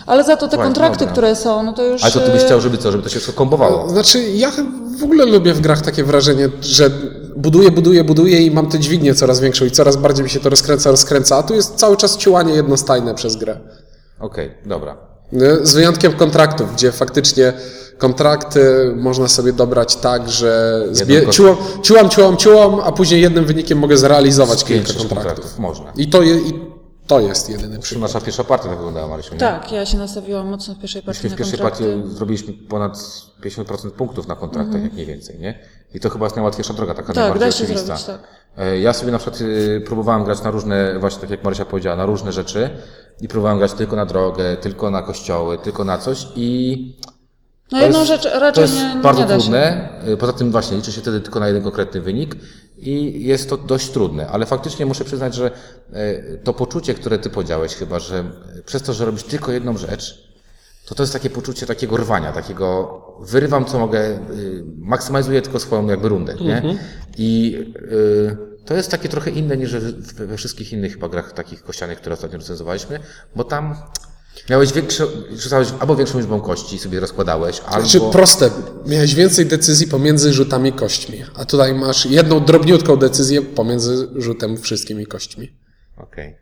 Ale 0.05 0.23
za 0.23 0.37
to 0.37 0.47
te 0.47 0.57
kontrakty, 0.57 0.99
dobra. 0.99 1.11
które 1.11 1.35
są, 1.35 1.63
no 1.63 1.73
to 1.73 1.83
już... 1.85 2.03
ale 2.03 2.11
to 2.11 2.19
ty 2.19 2.31
byś 2.31 2.41
e, 2.41 2.45
chciał, 2.45 2.61
żeby 2.61 2.77
co, 2.77 2.91
żeby 2.91 3.03
to 3.03 3.09
się 3.09 3.19
wszystko 3.19 3.37
kombowało. 3.37 3.89
Znaczy, 3.89 4.23
ja 4.23 4.51
w 4.99 5.03
ogóle 5.03 5.25
lubię 5.25 5.53
w 5.53 5.61
grach 5.61 5.81
takie 5.81 6.03
wrażenie, 6.03 6.49
że 6.61 6.89
buduję, 7.35 7.71
buduję, 7.71 8.03
buduję 8.03 8.41
i 8.41 8.51
mam 8.51 8.69
tę 8.69 8.79
dźwignię 8.79 9.15
coraz 9.15 9.39
większą 9.39 9.65
i 9.65 9.71
coraz 9.71 9.95
bardziej 9.97 10.23
mi 10.23 10.29
się 10.29 10.39
to 10.39 10.49
rozkręca, 10.49 10.91
rozkręca, 10.91 11.37
a 11.37 11.43
tu 11.43 11.53
jest 11.53 11.75
cały 11.75 11.97
czas 11.97 12.17
ciłanie 12.17 12.53
jednostajne 12.53 13.15
przez 13.15 13.35
grę. 13.35 13.57
Okej, 14.19 14.51
dobra. 14.65 15.10
Nie? 15.31 15.65
Z 15.65 15.73
wyjątkiem 15.73 16.13
kontraktów, 16.13 16.73
gdzie 16.73 16.91
faktycznie 16.91 17.53
kontrakty 17.97 18.93
można 18.95 19.27
sobie 19.27 19.53
dobrać 19.53 19.95
tak, 19.95 20.29
że 20.29 20.83
zbie- 20.91 21.29
ciułam, 21.29 21.57
ciułam, 21.83 22.09
ciułam, 22.09 22.37
ciułam, 22.37 22.79
a 22.83 22.91
później 22.91 23.21
jednym 23.21 23.45
wynikiem 23.45 23.77
mogę 23.77 23.97
zrealizować 23.97 24.63
kilka 24.63 24.85
Pięć 24.85 24.97
kontraktów. 24.97 25.17
kontraktów. 25.23 25.59
Można. 25.59 25.91
I 25.97 26.07
to, 26.09 26.21
je, 26.23 26.35
I 26.37 26.53
to 27.07 27.19
jest 27.19 27.49
jedyny 27.49 27.75
Czy 27.75 27.81
przykład. 27.81 28.01
nasza 28.13 28.25
pierwsza 28.25 28.43
partia 28.43 28.67
tak 28.67 28.77
wyglądała, 28.77 29.07
Marysiu? 29.07 29.33
nie? 29.33 29.39
Tak, 29.39 29.71
ja 29.71 29.85
się 29.85 29.97
nastawiłam 29.97 30.47
mocno 30.47 30.75
w 30.75 30.79
pierwszej 30.79 31.01
partii 31.01 31.19
Myśmy 31.23 31.35
w 31.35 31.37
pierwszej 31.37 31.59
kontrakty. 31.59 31.83
partii 31.95 32.15
zrobiliśmy 32.15 32.53
ponad 32.53 32.97
50% 33.43 33.91
punktów 33.91 34.27
na 34.27 34.35
kontraktach, 34.35 34.65
Mhm. 34.75 34.83
jak 34.83 34.93
mniej 34.93 35.05
więcej, 35.05 35.39
nie? 35.39 35.59
I 35.93 35.99
to 35.99 36.09
chyba 36.09 36.25
jest 36.25 36.35
najłatwiejsza 36.35 36.73
droga, 36.73 36.93
taka 36.93 37.07
Tak, 37.07 37.15
najbardziej 37.15 37.49
oczywista. 37.49 37.85
zrobić, 37.85 38.05
tak. 38.05 38.19
E, 38.57 38.79
Ja 38.79 38.93
sobie 38.93 39.11
na 39.11 39.17
przykład 39.17 39.41
y, 39.41 39.81
próbowałem 39.85 40.23
grać 40.23 40.41
na 40.43 40.51
różne, 40.51 40.99
właśnie 40.99 41.21
tak 41.21 41.29
jak 41.29 41.43
Marysia 41.43 41.65
powiedziała, 41.65 41.95
na 41.95 42.05
różne 42.05 42.31
rzeczy 42.31 42.69
i 43.21 43.27
próbowałem 43.27 43.57
grać 43.57 43.73
tylko 43.73 43.95
na 43.95 44.05
drogę, 44.05 44.57
tylko 44.57 44.91
na 44.91 45.01
kościoły, 45.01 45.57
tylko 45.57 45.83
na 45.83 45.97
coś 45.97 46.27
i 46.35 46.95
No 47.71 47.77
to 47.79 47.83
jedną 47.85 47.99
jest, 47.99 48.11
rzecz 48.11 48.23
to 48.23 48.39
raczej 48.39 48.61
jest 48.61 48.75
nie, 48.75 48.95
bardzo 49.01 49.21
nie 49.21 49.27
da 49.27 49.35
się. 49.35 49.41
trudne. 49.41 49.89
Y, 50.07 50.17
Poza 50.17 50.33
tym 50.33 50.51
właśnie 50.51 50.77
liczy 50.77 50.91
się 50.91 51.01
wtedy 51.01 51.21
tylko 51.21 51.39
na 51.39 51.47
jeden 51.47 51.63
konkretny 51.63 52.01
wynik 52.01 52.35
i 52.77 53.25
jest 53.25 53.49
to 53.49 53.57
dość 53.57 53.89
trudne, 53.89 54.27
ale 54.27 54.45
faktycznie 54.45 54.85
muszę 54.85 55.03
przyznać, 55.05 55.35
że 55.35 55.51
y, 55.93 56.39
to 56.43 56.53
poczucie, 56.53 56.93
które 56.93 57.19
ty 57.19 57.29
powiedziałeś 57.29 57.75
chyba, 57.75 57.99
że 57.99 58.23
przez 58.65 58.81
to, 58.83 58.93
że 58.93 59.05
robisz 59.05 59.23
tylko 59.23 59.51
jedną 59.51 59.77
rzecz, 59.77 60.30
to 60.91 60.95
to 60.95 61.03
jest 61.03 61.13
takie 61.13 61.29
poczucie 61.29 61.65
takiego 61.65 61.97
rwania, 61.97 62.31
takiego 62.31 63.01
wyrywam 63.21 63.65
co 63.65 63.79
mogę, 63.79 64.09
y, 64.09 64.63
maksymalizuję 64.77 65.41
tylko 65.41 65.59
swoją 65.59 65.87
jakby 65.87 66.09
rundę, 66.09 66.35
nie? 66.41 66.77
I 67.17 67.57
y, 67.91 68.37
to 68.65 68.75
jest 68.75 68.91
takie 68.91 69.09
trochę 69.09 69.31
inne 69.31 69.57
niż 69.57 69.75
we, 69.75 70.37
wszystkich 70.37 70.73
innych 70.73 70.93
chyba 70.93 71.09
grach 71.09 71.33
takich 71.33 71.63
kościanych, 71.63 71.97
które 71.97 72.13
ostatnio 72.13 72.37
recenzowaliśmy, 72.37 72.99
bo 73.35 73.43
tam 73.43 73.75
miałeś 74.49 74.73
większe, 74.73 75.07
rzucałeś 75.31 75.67
albo 75.79 75.95
większą 75.95 76.19
liczbą 76.19 76.41
kości 76.41 76.79
sobie 76.79 76.99
rozkładałeś, 76.99 77.61
albo... 77.65 77.87
Znaczy 77.87 78.11
proste, 78.11 78.49
miałeś 78.85 79.15
więcej 79.15 79.45
decyzji 79.45 79.87
pomiędzy 79.87 80.33
rzutami 80.33 80.73
kośćmi, 80.73 81.23
a 81.35 81.45
tutaj 81.45 81.73
masz 81.73 82.05
jedną 82.05 82.39
drobniutką 82.39 82.95
decyzję 82.95 83.41
pomiędzy 83.41 84.07
rzutem 84.15 84.57
wszystkimi 84.57 85.05
kośćmi. 85.05 85.51
Okej. 85.97 86.35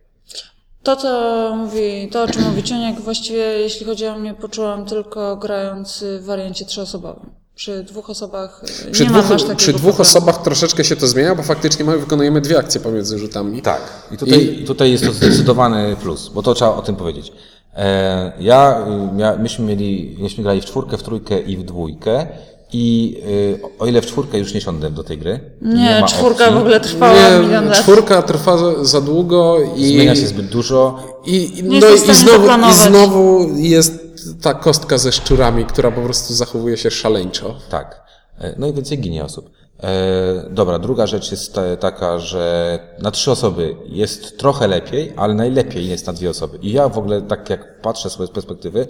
To, 0.84 0.96
co 0.96 1.52
mówi, 1.58 2.10
to 2.12 2.24
o 2.24 2.28
czym 2.28 2.44
mówi 2.44 2.64
Ciuniek, 2.64 3.02
właściwie 3.02 3.40
jeśli 3.40 3.86
chodzi 3.86 4.08
o 4.08 4.20
mnie, 4.20 4.34
poczułam 4.34 4.86
tylko 4.86 5.38
grając 5.38 6.04
w 6.20 6.26
wariancie 6.26 6.66
trzyosobowym. 6.66 7.30
Przy 7.56 7.84
dwóch 7.84 8.10
osobach 8.10 8.62
e, 8.88 8.92
Przy 8.92 9.04
nie 9.04 9.10
dwóch, 9.10 9.24
mam 9.24 9.34
aż 9.34 9.42
takiego 9.42 9.58
przy 9.58 9.72
dwóch 9.74 9.82
problemu. 9.82 10.02
osobach 10.02 10.42
troszeczkę 10.44 10.84
się 10.84 10.96
to 10.96 11.08
zmienia, 11.08 11.36
bo 11.36 11.44
faktycznie 11.44 11.86
my 11.86 11.98
wykonujemy 11.98 12.42
dwie 12.42 12.58
akcje 12.58 12.82
pomiędzy 12.82 13.20
rzutami. 13.20 13.62
Tak. 13.62 13.82
I 14.12 14.18
tutaj, 14.18 14.60
I- 14.62 14.66
tutaj 14.66 14.92
jest 14.92 15.06
to 15.06 15.14
zdecydowany 15.14 15.96
plus, 16.02 16.30
bo 16.30 16.44
to 16.44 16.54
trzeba 16.54 16.76
o 16.76 16.82
tym 16.82 16.96
powiedzieć. 16.96 17.32
E, 17.76 18.32
ja, 18.40 18.86
mia, 19.14 19.36
myśmy 19.36 19.66
mieli, 19.66 20.18
myśmy 20.20 20.44
grali 20.44 20.62
w 20.62 20.66
czwórkę, 20.66 20.98
w 20.98 21.04
trójkę 21.04 21.40
i 21.40 21.58
w 21.58 21.64
dwójkę 21.64 22.28
i 22.74 23.16
y, 23.28 23.60
o 23.80 23.86
ile 23.86 24.02
w 24.02 24.06
czwórkę 24.06 24.40
już 24.40 24.54
nie 24.54 24.62
siądę 24.62 24.90
do 24.90 25.04
tej 25.04 25.18
gry. 25.18 25.40
Nie, 25.62 26.02
ma 26.02 26.08
czwórka 26.08 26.44
opcji, 26.44 26.58
w 26.58 26.62
ogóle 26.62 26.80
trwała 26.80 27.30
milion 27.40 27.64
Nie, 27.64 27.70
lat. 27.70 27.80
czwórka 27.80 28.22
trwa 28.22 28.58
za, 28.58 28.84
za 28.86 29.02
długo 29.02 29.58
i, 29.76 29.88
Zmienia 29.88 30.16
się 30.16 30.28
zbyt 30.28 30.46
dużo. 30.46 31.00
i, 31.26 31.60
i, 31.60 31.64
Nie 31.64 31.80
no, 31.80 31.88
i, 31.90 31.98
znowu, 32.16 32.48
i 32.70 32.74
znowu 32.74 33.48
jest 33.58 33.94
ta 34.42 34.54
kostka 34.54 34.98
ze 34.98 35.12
szczurami, 35.12 35.66
która 35.66 35.92
po 35.92 36.02
prostu 36.02 36.34
zachowuje 36.34 36.78
się 36.78 36.92
szaleńczo. 36.92 37.56
Tak. 37.70 38.02
E, 38.42 38.56
No 38.58 38.68
i 38.68 38.74
więcej 38.74 39.00
ginie 39.00 39.24
osób. 39.26 39.50
E, 39.84 40.50
dobra, 40.50 40.80
druga 40.80 41.08
rzecz 41.08 41.32
jest 41.32 41.54
ta, 41.54 41.78
taka, 41.78 42.20
że 42.20 42.80
na 43.02 43.12
trzy 43.12 43.32
osoby 43.32 43.76
jest 43.88 44.38
trochę 44.38 44.68
lepiej, 44.68 45.14
ale 45.18 45.34
najlepiej 45.34 45.88
jest 45.90 46.08
na 46.08 46.14
dwie 46.14 46.30
osoby. 46.30 46.58
I 46.62 46.72
ja 46.72 46.90
w 46.90 46.98
ogóle 46.98 47.22
tak 47.22 47.50
jak 47.50 47.82
patrzę 47.82 48.10
sobie 48.10 48.28
z 48.28 48.32
perspektywy, 48.32 48.88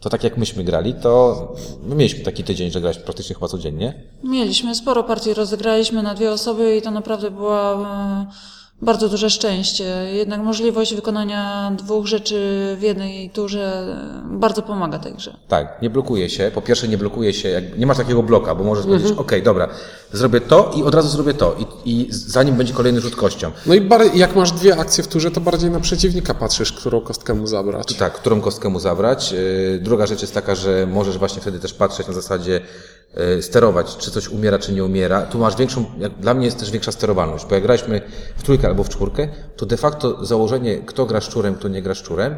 to 0.00 0.10
tak 0.10 0.24
jak 0.24 0.36
myśmy 0.36 0.64
grali, 0.64 0.94
to 0.94 1.54
my 1.82 1.94
mieliśmy 1.94 2.24
taki 2.24 2.44
tydzień, 2.44 2.70
że 2.70 2.80
graliśmy 2.80 3.04
praktycznie 3.04 3.34
chyba 3.34 3.48
codziennie. 3.48 4.02
Mieliśmy 4.24 4.74
sporo 4.74 5.04
partii, 5.04 5.34
rozegraliśmy 5.34 6.02
na 6.02 6.14
dwie 6.14 6.30
osoby 6.30 6.76
i 6.76 6.82
to 6.82 6.90
naprawdę 6.90 7.30
była 7.30 7.72
e, 7.72 8.26
bardzo 8.82 9.08
duże 9.08 9.30
szczęście. 9.30 9.84
Jednak 10.12 10.40
możliwość 10.40 10.94
wykonania 10.94 11.72
dwóch 11.78 12.06
rzeczy 12.06 12.36
w 12.78 12.82
jednej 12.82 13.30
turze 13.30 13.96
bardzo 14.30 14.62
pomaga 14.62 14.98
tej 14.98 15.14
grze. 15.14 15.36
Tak, 15.48 15.82
nie 15.82 15.90
blokuje 15.90 16.30
się. 16.30 16.50
Po 16.54 16.62
pierwsze 16.62 16.88
nie 16.88 16.98
blokuje 16.98 17.32
się, 17.34 17.48
jak, 17.48 17.78
nie 17.78 17.86
masz 17.86 17.96
takiego 17.96 18.22
bloka, 18.22 18.54
bo 18.54 18.64
możesz 18.64 18.84
Mhm. 18.84 19.00
powiedzieć, 19.00 19.18
okej, 19.20 19.42
dobra, 19.42 19.68
zrobię 20.12 20.40
to 20.40 20.72
i 20.76 20.82
od 20.82 20.94
razu 20.94 21.08
zrobię 21.08 21.34
to. 21.34 21.56
I, 21.84 21.90
I 21.90 22.08
zanim 22.10 22.54
będzie 22.54 22.72
kolejny 22.74 23.00
rzut 23.00 23.16
kością. 23.16 23.50
No 23.66 23.74
i 23.74 23.80
bar- 23.80 24.14
jak 24.14 24.36
masz 24.36 24.52
dwie 24.52 24.76
akcje 24.76 25.04
w 25.04 25.08
turze, 25.08 25.30
to 25.30 25.40
bardziej 25.40 25.70
na 25.70 25.80
przeciwnika 25.80 26.34
patrzysz, 26.34 26.72
którą 26.72 27.00
kostkę 27.00 27.34
mu 27.34 27.46
zabrać. 27.46 27.94
Tak, 27.94 28.12
którą 28.12 28.40
kostkę 28.40 28.68
mu 28.68 28.80
zabrać. 28.80 29.32
Yy, 29.32 29.78
Druga 29.82 30.06
rzecz 30.06 30.20
jest 30.22 30.34
taka, 30.34 30.54
że 30.54 30.86
możesz 30.92 31.18
właśnie 31.18 31.42
wtedy 31.42 31.58
też 31.60 31.74
patrzeć 31.74 32.06
na 32.08 32.12
zasadzie 32.14 32.60
sterować, 33.40 33.96
czy 33.96 34.10
coś 34.10 34.28
umiera, 34.28 34.58
czy 34.58 34.72
nie 34.72 34.84
umiera. 34.84 35.22
Tu 35.22 35.38
masz 35.38 35.56
większą, 35.56 35.84
jak 35.98 36.12
dla 36.18 36.34
mnie 36.34 36.44
jest 36.46 36.58
też 36.58 36.70
większa 36.70 36.92
sterowalność, 36.92 37.46
bo 37.46 37.54
jak 37.54 37.62
graliśmy 37.64 38.00
w 38.36 38.42
trójkę 38.42 38.68
albo 38.68 38.84
w 38.84 38.88
czwórkę, 38.88 39.28
to 39.56 39.66
de 39.66 39.76
facto 39.76 40.24
założenie, 40.24 40.76
kto 40.78 41.06
gra 41.06 41.20
szczurem, 41.20 41.54
kto 41.54 41.68
nie 41.68 41.82
gra 41.82 41.94
szczurem, 41.94 42.34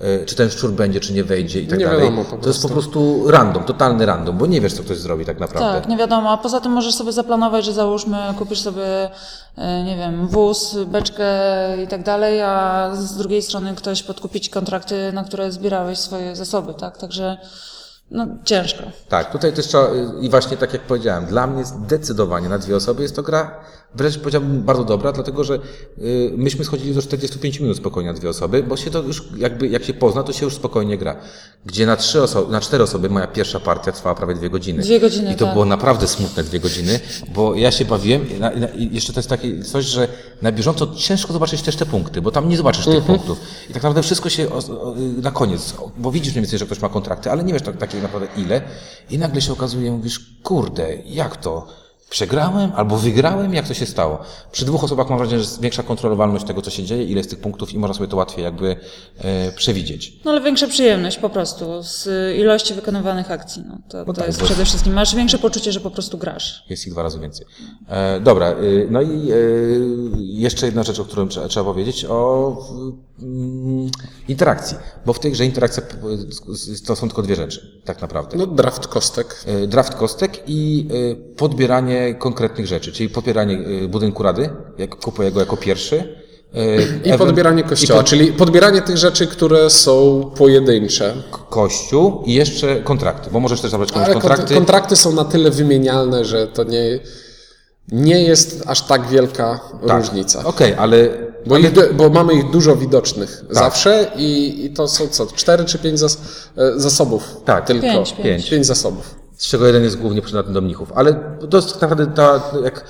e, 0.00 0.24
czy 0.24 0.34
ten 0.36 0.50
szczur 0.50 0.70
będzie, 0.72 1.00
czy 1.00 1.12
nie 1.12 1.24
wejdzie 1.24 1.60
i 1.60 1.66
tak 1.66 1.78
Nie 1.78 1.84
dalej. 1.84 2.00
wiadomo 2.00 2.24
po 2.24 2.36
to 2.36 2.48
jest 2.48 2.62
po 2.62 2.68
prostu. 2.68 3.30
random, 3.30 3.64
totalny 3.64 4.06
random, 4.06 4.38
bo 4.38 4.46
nie 4.46 4.60
wiesz, 4.60 4.72
co 4.74 4.82
ktoś 4.82 4.98
zrobi 4.98 5.24
tak 5.24 5.40
naprawdę. 5.40 5.80
Tak, 5.80 5.88
nie 5.88 5.96
wiadomo. 5.96 6.30
A 6.30 6.36
poza 6.36 6.60
tym 6.60 6.72
możesz 6.72 6.94
sobie 6.94 7.12
zaplanować, 7.12 7.64
że 7.64 7.72
załóżmy, 7.72 8.18
kupisz 8.38 8.60
sobie, 8.60 9.10
e, 9.56 9.84
nie 9.84 9.96
wiem, 9.96 10.28
wóz, 10.28 10.76
beczkę 10.86 11.26
i 11.84 11.86
tak 11.88 12.02
dalej, 12.02 12.40
a 12.42 12.90
z 12.94 13.16
drugiej 13.16 13.42
strony 13.42 13.74
ktoś 13.74 14.02
podkupi 14.02 14.40
ci 14.40 14.50
kontrakty, 14.50 15.12
na 15.12 15.24
które 15.24 15.52
zbierałeś 15.52 15.98
swoje 15.98 16.36
zasoby, 16.36 16.74
tak? 16.74 16.98
Także 16.98 17.36
no, 18.12 18.26
ciężko. 18.44 18.82
Tak, 19.08 19.32
tutaj 19.32 19.52
też 19.52 19.66
trzeba, 19.66 19.88
i 20.20 20.30
właśnie 20.30 20.56
tak 20.56 20.72
jak 20.72 20.82
powiedziałem, 20.82 21.26
dla 21.26 21.46
mnie 21.46 21.64
zdecydowanie 21.64 22.48
na 22.48 22.58
dwie 22.58 22.76
osoby 22.76 23.02
jest 23.02 23.16
to 23.16 23.22
gra, 23.22 23.60
wręcz 23.94 24.18
powiedziałbym 24.18 24.62
bardzo 24.62 24.84
dobra, 24.84 25.12
dlatego 25.12 25.44
że 25.44 25.54
y, 25.98 26.32
myśmy 26.36 26.64
schodzili 26.64 26.94
do 26.94 27.02
45 27.02 27.60
minut 27.60 27.76
spokojnie 27.76 28.12
na 28.12 28.18
dwie 28.18 28.28
osoby, 28.28 28.62
bo 28.62 28.76
się 28.76 28.90
to 28.90 29.02
już 29.02 29.24
jakby, 29.36 29.68
jak 29.68 29.84
się 29.84 29.94
pozna, 29.94 30.22
to 30.22 30.32
się 30.32 30.44
już 30.44 30.54
spokojnie 30.54 30.98
gra. 30.98 31.16
Gdzie 31.66 31.86
na 31.86 31.96
trzy 31.96 32.22
osoby, 32.22 32.52
na 32.52 32.60
cztery 32.60 32.84
osoby 32.84 33.10
moja 33.10 33.26
pierwsza 33.26 33.60
partia 33.60 33.92
trwała 33.92 34.14
prawie 34.14 34.34
dwie 34.34 34.50
godziny. 34.50 34.82
Dwie 34.82 35.00
godziny, 35.00 35.32
I 35.32 35.36
to 35.36 35.44
tak. 35.44 35.54
było 35.54 35.64
naprawdę 35.64 36.08
smutne 36.08 36.44
dwie 36.44 36.60
godziny, 36.60 37.00
bo 37.34 37.54
ja 37.54 37.70
się 37.70 37.84
bawiłem 37.84 38.30
i, 38.30 38.40
na, 38.40 38.50
i, 38.50 38.60
na, 38.60 38.66
i 38.68 38.94
jeszcze 38.94 39.12
to 39.12 39.18
jest 39.18 39.28
takie 39.28 39.62
coś, 39.62 39.84
że 39.84 40.08
na 40.42 40.52
bieżąco 40.52 40.86
ciężko 40.96 41.32
zobaczyć 41.32 41.62
też 41.62 41.76
te 41.76 41.86
punkty, 41.86 42.22
bo 42.22 42.30
tam 42.30 42.48
nie 42.48 42.56
zobaczysz 42.56 42.84
tych 42.84 43.04
punktów. 43.04 43.38
I 43.64 43.66
tak 43.66 43.82
naprawdę 43.82 44.02
wszystko 44.02 44.28
się 44.28 44.50
o, 44.50 44.56
o, 44.58 44.94
na 45.22 45.30
koniec, 45.30 45.74
bo 45.96 46.10
widzisz 46.10 46.32
mniej 46.32 46.42
więcej, 46.42 46.58
że 46.58 46.66
ktoś 46.66 46.80
ma 46.80 46.88
kontrakty, 46.88 47.30
ale 47.30 47.44
nie 47.44 47.52
wiesz 47.52 47.62
tak, 47.62 47.76
takiej 47.76 48.01
naprawdę 48.02 48.28
ile. 48.36 48.62
I 49.10 49.18
nagle 49.18 49.40
się 49.40 49.52
okazuje, 49.52 49.92
mówisz, 49.92 50.20
kurde, 50.42 50.96
jak 50.96 51.36
to? 51.36 51.81
Przegrałem 52.16 52.72
albo 52.76 52.96
wygrałem? 52.96 53.54
Jak 53.54 53.68
to 53.68 53.74
się 53.74 53.86
stało? 53.86 54.18
Przy 54.52 54.64
dwóch 54.64 54.84
osobach 54.84 55.08
mam 55.08 55.18
wrażenie, 55.18 55.38
że 55.42 55.44
jest 55.48 55.60
większa 55.60 55.82
kontrolowalność 55.82 56.44
tego, 56.44 56.62
co 56.62 56.70
się 56.70 56.82
dzieje, 56.84 57.04
ile 57.04 57.18
jest 57.18 57.30
tych 57.30 57.38
punktów 57.40 57.72
i 57.74 57.78
można 57.78 57.94
sobie 57.94 58.08
to 58.08 58.16
łatwiej 58.16 58.44
jakby 58.44 58.76
e, 59.18 59.52
przewidzieć. 59.52 60.12
No 60.24 60.30
ale 60.30 60.40
większa 60.40 60.66
przyjemność 60.66 61.18
po 61.18 61.30
prostu 61.30 61.82
z 61.82 62.08
ilości 62.38 62.74
wykonywanych 62.74 63.30
akcji. 63.30 63.62
No, 63.68 63.78
to, 63.88 64.04
to 64.04 64.12
tak, 64.12 64.26
jest 64.26 64.38
bo- 64.40 64.44
przede 64.46 64.64
wszystkim. 64.64 64.92
Masz 64.92 65.14
większe 65.14 65.38
poczucie, 65.38 65.72
że 65.72 65.80
po 65.80 65.90
prostu 65.90 66.18
grasz. 66.18 66.64
Jest 66.70 66.86
ich 66.86 66.92
dwa 66.92 67.02
razy 67.02 67.18
więcej. 67.20 67.46
E, 67.88 68.20
dobra, 68.20 68.50
y, 68.52 68.88
no 68.90 69.02
i 69.02 69.32
y, 69.32 69.80
jeszcze 70.18 70.66
jedna 70.66 70.82
rzecz, 70.82 70.98
o 71.00 71.04
którą 71.04 71.28
trzeba, 71.28 71.48
trzeba 71.48 71.64
powiedzieć, 71.64 72.06
o 72.08 72.56
mm, 73.22 73.90
interakcji. 74.28 74.76
Bo 75.06 75.12
w 75.12 75.18
tej 75.20 75.32
grze 75.32 75.44
interakcja 75.44 75.82
s- 76.52 76.82
to 76.82 76.96
są 76.96 77.06
tylko 77.08 77.22
dwie 77.22 77.36
rzeczy, 77.36 77.80
tak 77.84 78.00
naprawdę. 78.02 78.36
No, 78.36 78.46
draft 78.46 78.86
kostek. 78.86 79.44
E, 79.46 79.66
Draft 79.66 79.94
kostek 79.94 80.42
i 80.46 80.88
e, 81.12 81.34
konkretnych 82.18 82.66
rzeczy, 82.66 82.92
czyli 82.92 83.08
podbieranie 83.08 83.58
e, 83.84 83.88
budynku 83.88 84.22
rady, 84.22 84.50
jak 84.78 84.96
kupuję 84.96 85.32
go 85.32 85.40
jako 85.40 85.56
pierwszy. 85.56 85.96
e, 86.54 86.82
I 86.82 87.12
ewen- 87.12 87.18
podbieranie 87.18 87.62
kościoła, 87.64 88.00
i 88.00 88.02
pod- 88.02 88.10
czyli 88.10 88.32
podbieranie 88.32 88.82
tych 88.82 88.96
rzeczy, 88.96 89.26
które 89.26 89.70
są 89.70 90.30
pojedyncze. 90.36 91.14
kościół 91.50 92.22
i 92.26 92.34
jeszcze 92.34 92.76
kontrakty, 92.76 93.30
bo 93.30 93.40
możesz 93.40 93.60
też 93.60 93.70
zabrać 93.70 93.92
komuś 93.92 94.04
Ale 94.06 94.14
kontrakty. 94.14 94.54
kontrakty. 94.54 94.96
są 94.96 95.12
na 95.12 95.24
tyle 95.24 95.50
wymienialne, 95.50 96.24
że 96.24 96.46
to 96.46 96.64
nie, 96.64 97.00
nie 97.92 98.22
jest 98.22 98.62
aż 98.66 98.82
tak 98.82 99.06
wielka 99.08 99.60
Tak. 99.86 99.98
różnica. 99.98 100.44
Okej, 100.44 100.74
ale, 100.74 101.08
Bo, 101.46 101.58
ich, 101.58 101.94
bo 101.94 102.08
mamy 102.10 102.34
ich 102.34 102.50
dużo 102.50 102.76
widocznych 102.76 103.44
Tak. 103.48 103.54
zawsze 103.56 104.10
i, 104.16 104.64
i 104.64 104.70
to 104.70 104.88
są 104.88 105.08
co, 105.08 105.26
cztery 105.26 105.64
czy 105.64 105.78
pięć 105.78 105.98
zas, 105.98 106.18
e, 106.56 106.80
zasobów 106.80 107.22
Tak. 107.44 107.66
tylko. 107.66 107.82
Pięć, 107.82 108.12
pięć. 108.22 108.50
pięć 108.50 108.66
zasobów. 108.66 109.14
Z 109.42 109.46
czego 109.46 109.66
jeden 109.66 109.82
jest 109.82 109.98
głównie 109.98 110.22
przydatny 110.22 110.52
do 110.52 110.60
mnichów. 110.60 110.92
Ale 110.94 111.14
to 111.50 111.56
jest 111.56 111.72
tak 111.72 111.90
naprawdę 111.90 112.06
ta, 112.16 112.40
jak, 112.64 112.84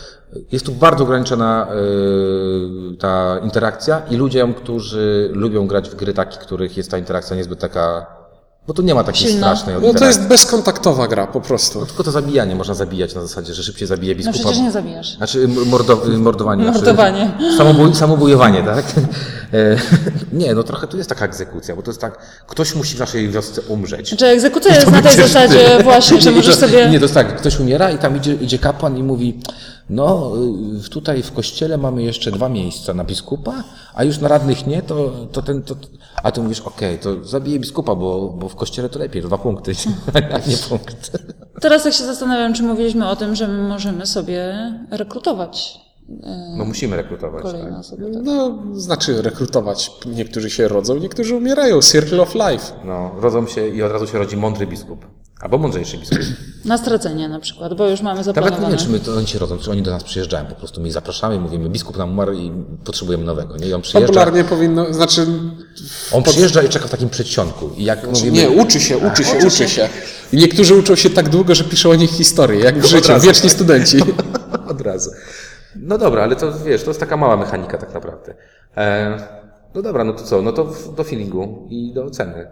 jest 0.53 0.67
tu 0.67 0.73
bardzo 0.73 1.05
ograniczona 1.05 1.67
e, 1.67 2.97
ta 2.97 3.39
interakcja 3.39 4.03
i 4.11 4.17
ludziom, 4.17 4.55
którzy 4.55 5.31
lubią 5.33 5.67
grać 5.67 5.91
w 5.91 5.95
gry 5.95 6.15
takie, 6.15 6.39
których 6.39 6.77
jest 6.77 6.91
ta 6.91 6.99
interakcja 6.99 7.37
niezbyt 7.37 7.61
taka, 7.61 8.07
bo 8.67 8.75
tu 8.75 8.83
nie 8.83 8.95
ma 8.95 9.05
takiej 9.05 9.29
Silna. 9.29 9.57
strasznej 9.57 9.77
No 9.83 9.95
to 9.95 10.05
jest 10.05 10.23
bezkontaktowa 10.27 11.09
gra 11.09 11.27
po 11.27 11.41
prostu. 11.41 11.87
Tylko 11.87 12.05
to 12.05 12.11
zabijanie 12.11 12.55
można 12.55 12.75
zabijać 12.75 13.15
na 13.15 13.23
zasadzie, 13.23 13.55
że 13.55 13.63
szybciej 13.63 13.89
zabije 13.89 14.15
No 14.15 14.19
biskupa. 14.19 14.39
przecież 14.39 14.59
nie 14.59 14.71
zabijasz. 14.71 15.17
Znaczy 15.17 15.49
mordo, 15.49 16.03
mordowanie. 16.19 16.65
Mordowanie. 16.65 17.31
Znaczy, 17.39 17.57
samobuj, 17.57 17.95
samobujowanie, 17.95 18.63
tak? 18.63 18.85
E, 19.55 19.77
nie, 20.41 20.55
no 20.55 20.63
trochę 20.63 20.87
tu 20.87 20.97
jest 20.97 21.09
taka 21.09 21.25
egzekucja, 21.25 21.77
bo 21.77 21.83
to 21.83 21.91
jest 21.91 22.01
tak, 22.01 22.19
ktoś 22.47 22.75
musi 22.75 22.97
w 22.97 22.99
naszej 22.99 23.29
wiosce 23.29 23.61
umrzeć. 23.61 24.09
Znaczy 24.09 24.27
egzekucja 24.27 24.75
jest 24.75 24.91
na 24.91 25.03
tej 25.03 25.17
zasadzie 25.17 25.77
ty. 25.77 25.83
właśnie, 25.83 26.21
że 26.21 26.31
możesz 26.31 26.55
sobie... 26.57 26.89
Nie, 26.91 26.99
to 26.99 27.05
jest 27.05 27.15
tak, 27.15 27.37
ktoś 27.37 27.61
umiera 27.61 27.91
i 27.91 27.99
tam 27.99 28.17
idzie, 28.17 28.35
idzie 28.35 28.59
kapłan 28.59 28.97
i 28.99 29.03
mówi, 29.03 29.41
no 29.91 30.33
y, 30.87 30.91
tutaj 30.91 31.23
w 31.23 31.33
kościele 31.33 31.79
mamy 31.79 32.03
jeszcze 32.03 32.31
dwa 32.31 32.49
miejsca 32.49 32.95
na 32.95 33.05
biskupa, 33.05 33.65
a 33.95 34.05
już 34.05 34.19
na 34.19 34.29
radnych 34.29 34.67
nie, 34.67 34.83
to, 34.83 35.11
to 35.33 35.43
ten, 35.43 35.63
to, 35.63 35.75
a 36.23 36.33
ty 36.33 36.41
mówisz, 36.43 36.61
okej, 36.61 36.99
to 36.99 37.25
zabiję 37.25 37.59
biskupa, 37.59 37.95
bo, 37.95 38.29
bo 38.39 38.49
w 38.49 38.55
kościele 38.55 38.89
to 38.89 38.99
lepiej, 38.99 39.23
dwa 39.23 39.39
punkty, 39.39 39.73
a 40.35 40.39
nie 40.51 40.57
punkt. 40.69 41.11
Teraz 41.63 41.83
tak 41.83 41.93
się 41.93 42.05
zastanawiam, 42.05 42.55
czy 42.55 42.63
mówiliśmy 42.63 43.09
o 43.09 43.17
tym, 43.17 43.35
że 43.35 43.49
my 43.49 43.69
możemy 43.69 44.07
sobie 44.07 44.55
rekrutować 44.91 45.81
No 46.57 46.65
musimy 46.65 46.97
rekrutować. 46.97 47.43
kolejne 47.43 47.71
Tak. 47.71 47.79
osoby. 47.79 48.11
Tak. 48.15 48.23
No, 48.25 48.59
znaczy 48.75 49.23
rekrutować. 49.23 49.91
Niektórzy 50.07 50.51
się 50.51 50.69
rodzą, 50.69 50.97
niektórzy 50.99 51.37
umierają. 51.37 51.81
Circle 51.83 52.23
of 52.23 52.35
life. 52.35 52.73
No, 52.85 53.11
rodzą 53.21 53.47
się 53.47 53.69
i 53.69 53.83
od 53.83 53.93
razu 53.93 54.07
się 54.07 54.19
rodzi 54.19 54.37
mądry 54.37 54.67
biskup. 54.67 55.07
Albo 55.43 55.59
mądrzejszy 55.59 55.99
biskup. 55.99 56.19
Na 56.65 56.79
stracenie 56.79 57.29
na 57.29 57.41
przykład, 57.41 57.75
bo 57.75 57.89
już 57.89 58.01
mamy 58.01 58.19
Nawet 58.21 58.27
nie 58.27 58.43
zaplanowane. 58.43 58.69
wiem, 58.77 58.79
czy 58.87 58.89
my 58.93 59.01
to 59.01 59.13
oni 59.17 59.27
się 59.27 59.39
rodzą, 59.39 59.59
czy 59.59 59.71
oni 59.71 59.83
do 59.83 59.91
nas 59.91 60.05
przyjeżdżają 60.05 60.47
po 60.47 60.55
prostu. 60.55 60.81
My 60.81 60.93
zapraszamy, 60.93 61.39
mówimy, 61.39 61.69
biskup 61.69 61.97
nam 61.97 62.11
umarł 62.11 62.33
i 62.33 62.53
potrzebujemy 62.85 63.25
nowego. 63.25 63.57
Nie? 63.57 63.67
I 63.67 63.75
on 63.75 63.83
przyjeżdża, 63.83 64.07
Popularnie 64.07 64.45
powinno, 64.45 64.93
znaczy 64.95 65.27
on 66.13 66.23
przyjeżdża 66.23 66.63
i 66.63 66.69
czeka 66.69 66.87
w 66.87 66.91
takim 66.91 67.09
przedsionku. 67.11 67.71
I 67.77 67.85
jak 67.85 68.07
mówimy, 68.07 68.33
Nie, 68.39 68.51
uczy 68.51 68.81
się, 68.81 68.99
uczy 68.99 69.25
się, 69.25 69.37
uczy 69.47 69.69
się. 69.69 69.89
I 70.33 70.37
niektórzy 70.37 70.75
uczą 70.75 70.95
się 70.97 71.11
tak 71.11 71.29
długo, 71.29 71.55
że 71.55 71.65
piszą 71.65 71.91
o 71.91 71.95
nich 71.95 72.11
historię, 72.11 72.61
jak 72.61 72.79
w 72.79 72.85
życiu, 72.85 73.09
razu. 73.09 73.27
wieczni 73.27 73.51
studenci. 73.51 73.99
od 74.71 74.81
razu. 74.81 75.11
No 75.77 75.99
dobra, 75.99 76.23
ale 76.23 76.37
to 76.37 76.53
wiesz, 76.59 76.83
to 76.83 76.91
jest 76.91 77.01
taka 77.01 77.17
mała 77.17 77.37
mechanika 77.37 77.79
tak 77.79 77.95
naprawdę. 77.95 78.35
E, 78.77 79.17
no 79.75 79.83
dobra, 79.83 80.05
no 80.05 80.13
to 80.13 80.25
co? 80.25 80.43
No 80.43 80.53
to 80.53 80.65
w- 80.65 80.95
do 80.95 81.05
feelingu 81.05 81.67
i 81.71 81.93
do 81.95 82.11
ceny. 82.11 82.47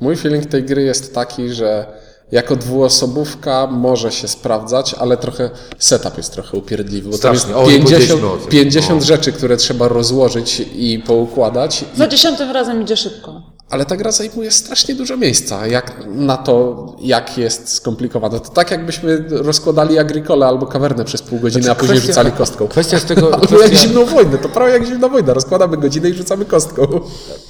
Mój 0.00 0.16
feeling 0.16 0.46
tej 0.46 0.64
gry 0.64 0.82
jest 0.82 1.14
taki, 1.14 1.48
że 1.48 1.86
jako 2.32 2.56
dwuosobówka 2.56 3.66
może 3.66 4.12
się 4.12 4.28
sprawdzać, 4.28 4.94
ale 4.94 5.16
trochę 5.16 5.50
setup 5.78 6.16
jest 6.16 6.32
trochę 6.32 6.56
upierdliwy, 6.58 7.10
bo 7.10 7.18
tam 7.18 7.32
jest 7.32 7.44
Strasznie. 7.44 7.64
O, 7.64 7.66
50, 7.66 7.90
powiedzieliśmy 7.90 8.30
o 8.30 8.36
tym. 8.36 8.50
50 8.50 9.02
O. 9.02 9.06
rzeczy, 9.06 9.32
które 9.32 9.56
trzeba 9.56 9.88
rozłożyć 9.88 10.62
i 10.76 11.02
poukładać. 11.06 11.84
Za 11.96 12.08
dziesiątym 12.08 12.50
razem 12.50 12.82
idzie 12.82 12.96
szybko. 12.96 13.35
Ale 13.70 13.84
ta 13.84 13.96
gra 13.96 14.12
zajmuje 14.12 14.50
strasznie 14.50 14.94
dużo 14.94 15.16
miejsca, 15.16 15.66
jak 15.66 16.06
na 16.06 16.36
to, 16.36 16.86
jak 17.00 17.38
jest 17.38 17.72
skomplikowana. 17.72 18.40
To 18.40 18.50
tak 18.50 18.70
jakbyśmy 18.70 19.24
rozkładali 19.28 19.98
Agricole 19.98 20.46
albo 20.46 20.66
kawernę 20.66 21.04
przez 21.04 21.22
pół 21.22 21.40
godziny, 21.40 21.70
a 21.70 21.74
później 21.74 21.98
Kwestia- 21.98 22.06
rzucali 22.06 22.32
kostką. 22.32 22.68
Kwestia 22.68 22.98
z 22.98 23.04
tego... 23.04 23.26
Albo 23.34 23.38
jak 23.38 23.48
kwestia, 23.48 23.76
zimną 23.76 24.04
wojnę, 24.04 24.38
to 24.38 24.48
prawie 24.48 24.72
jak 24.72 24.86
zimna 24.86 25.08
wojna. 25.08 25.34
Rozkładamy 25.34 25.76
godzinę 25.76 26.08
i 26.08 26.14
rzucamy 26.14 26.44
kostką. 26.44 27.00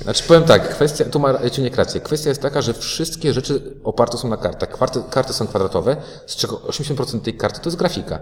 Znaczy 0.02 0.24
powiem 0.28 0.44
tak, 0.44 0.68
kwestia, 0.68 1.04
tu 1.04 1.18
ma 1.18 1.50
Ciuniek 1.50 1.76
rację, 1.76 2.00
kwestia 2.00 2.28
jest 2.28 2.42
taka, 2.42 2.62
że 2.62 2.74
wszystkie 2.74 3.32
rzeczy 3.32 3.80
oparte 3.84 4.18
są 4.18 4.28
na 4.28 4.36
kartach. 4.36 4.78
Karty, 4.78 5.02
karty 5.10 5.32
są 5.32 5.46
kwadratowe, 5.46 5.96
z 6.26 6.36
czego 6.36 6.56
80% 6.56 7.20
tej 7.20 7.36
karty 7.36 7.60
to 7.60 7.68
jest 7.68 7.78
grafika. 7.78 8.18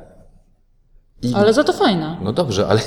I, 1.23 1.35
Ale 1.35 1.53
za 1.55 1.65
to 1.65 1.73
fajna. 1.73 2.19
No 2.23 2.33
dobrze, 2.33 2.67
ale, 2.69 2.81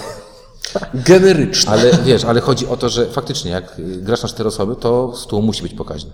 Generyczne. 0.94 1.72
ale 1.72 1.92
wiesz, 2.06 2.26
ale 2.26 2.42
chodzi 2.42 2.68
o 2.68 2.78
to, 2.78 2.90
że 2.90 3.06
faktycznie 3.06 3.52
jak 3.52 3.74
grasz 3.98 4.24
na 4.24 4.30
cztery 4.30 4.50
osoby, 4.50 4.76
to 4.76 5.14
stół 5.16 5.42
musi 5.42 5.64
być 5.64 5.74
pokaźny. 5.74 6.12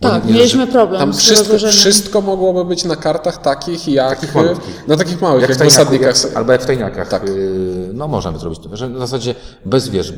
Bo 0.00 0.08
Tak, 0.08 0.24
nie- 0.24 0.30
nie- 0.30 0.36
mieliśmy 0.36 0.66
problem 0.66 1.00
Tam 1.00 1.14
z 1.14 1.18
wszystko, 1.18 1.58
wszystko 1.58 2.20
mogłoby 2.20 2.64
być 2.64 2.84
na 2.84 2.96
kartach 2.96 3.42
takich 3.42 3.88
jak... 3.88 4.20
Takich 4.20 4.34
malutkich. 4.34 4.84
No 4.88 4.96
takich 4.96 5.20
małych, 5.20 5.40
jak, 5.40 5.50
Jak 5.50 5.58
w 5.68 5.88
w 5.88 5.92
jak, 6.00 6.36
albo 6.36 6.52
jak 6.52 6.62
w 6.62 6.66
tajniakach. 6.66 7.08
Tak. 7.08 7.28
y, 7.28 7.90
no 7.94 8.08
możemy 8.08 8.38
zrobić 8.38 8.58
to, 8.58 8.76
że 8.76 8.88
na 8.88 8.98
zasadzie 8.98 9.34
bez, 9.66 9.88
wiesz, 9.88 10.12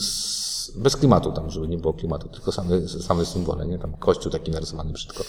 z, 0.00 0.70
bez 0.76 0.96
klimatu 0.96 1.32
tam, 1.32 1.50
żeby 1.50 1.68
nie 1.68 1.78
było 1.78 1.92
klimatu, 1.94 2.28
tylko 2.28 2.52
same, 2.52 2.88
same 2.88 3.26
symbole, 3.26 3.66
nie? 3.66 3.78
Tam 3.78 3.92
kościół 3.96 4.32
taki 4.32 4.50
narysowany 4.50 4.92
brzydko. 4.92 5.24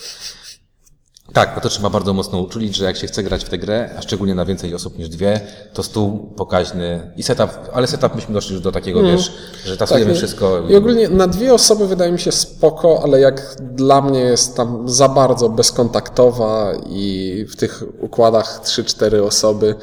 Tak, 1.34 1.56
bo 1.56 1.62
to 1.62 1.70
trzeba 1.70 1.90
bardzo 1.90 2.14
mocno 2.14 2.40
uczulić, 2.40 2.76
że 2.76 2.86
jak 2.86 2.98
się 2.98 3.08
chce 3.08 3.24
grać 3.24 3.46
w 3.46 3.50
tę 3.50 3.58
grę, 3.58 3.90
a 3.98 4.02
szczególnie 4.02 4.36
na 4.36 4.46
więcej 4.46 4.76
osób 4.76 4.98
niż 4.98 5.10
dwie, 5.10 5.42
to 5.74 5.84
stół 5.84 6.34
pokaźny 6.38 7.12
i 7.18 7.24
setup, 7.24 7.50
ale 7.74 7.88
setup 7.88 8.16
myśmy 8.16 8.34
doszli 8.34 8.54
już 8.54 8.64
do 8.64 8.72
takiego, 8.72 9.04
wiesz, 9.04 9.34
że 9.66 9.78
tasujemy 9.78 10.12
Tak, 10.12 10.18
wszystko. 10.18 10.60
I 10.70 10.76
ogólnie 10.76 11.10
na 11.10 11.28
dwie 11.28 11.54
osoby 11.54 11.88
wydaje 11.88 12.12
mi 12.12 12.20
się 12.20 12.32
spoko, 12.32 13.00
ale 13.04 13.20
jak 13.20 13.56
dla 13.62 14.02
mnie 14.02 14.20
jest 14.20 14.58
tam 14.58 14.90
za 14.90 15.10
bardzo 15.10 15.50
bezkontaktowa 15.50 16.74
i 16.90 17.46
w 17.50 17.56
tych 17.56 17.84
układach 18.02 18.62
3-4 18.64 19.24
osoby, 19.26 19.76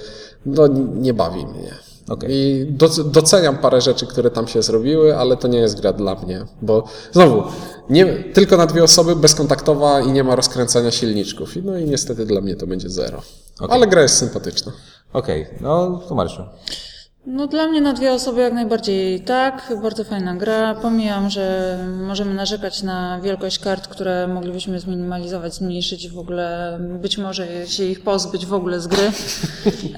no 0.47 0.67
nie 0.95 1.15
bawi 1.15 1.47
mnie. 1.47 1.88
Okej. 2.09 2.31
I 2.33 2.67
doc- 2.71 3.11
doceniam 3.11 3.59
parę 3.59 3.81
rzeczy, 3.81 4.07
które 4.07 4.31
tam 4.31 4.49
się 4.49 4.63
zrobiły, 4.63 5.17
ale 5.17 5.37
to 5.37 5.49
nie 5.49 5.59
jest 5.59 5.81
gra 5.81 5.93
dla 5.93 6.15
mnie, 6.15 6.47
bo 6.63 6.85
znowu, 7.13 7.43
nie, 7.91 8.07
tylko 8.35 8.57
na 8.57 8.67
dwie 8.67 8.85
osoby, 8.85 9.17
bezkontaktowa 9.17 10.01
i 10.01 10.13
nie 10.13 10.25
ma 10.25 10.37
rozkręcania 10.37 10.91
silniczków. 10.91 11.51
No 11.65 11.79
i 11.79 11.85
niestety 11.85 12.27
dla 12.27 12.41
mnie 12.41 12.57
to 12.57 12.67
będzie 12.67 12.91
zero. 12.91 13.23
Okej. 13.61 13.77
Ale 13.77 13.87
gra 13.87 14.03
jest 14.03 14.15
sympatyczna. 14.19 14.73
Okej, 15.13 15.47
no 15.61 16.01
to 16.09 16.15
Marszu. 16.15 16.43
No 17.31 17.47
dla 17.47 17.67
mnie 17.67 17.81
na 17.81 17.93
dwie 17.93 18.13
osoby 18.13 18.41
jak 18.41 18.53
najbardziej 18.53 19.21
tak, 19.21 19.73
bardzo 19.83 20.05
fajna 20.05 20.37
gra. 20.37 20.75
Pomijam, 20.75 21.31
że 21.31 21.79
możemy 22.07 22.35
narzekać 22.35 22.83
na 22.83 23.21
wielkość 23.21 23.59
kart, 23.59 23.89
które 23.89 24.29
moglibyśmy 24.29 24.81
zminimalizować, 24.81 25.55
zmniejszyć 25.55 26.09
w 26.11 26.19
ogóle, 26.19 26.79
być 27.03 27.19
może 27.19 27.67
się 27.67 27.85
ich 27.85 28.03
pozbyć 28.03 28.47
w 28.47 28.53
ogóle 28.55 28.81
z 28.81 28.87
gry. 28.87 29.11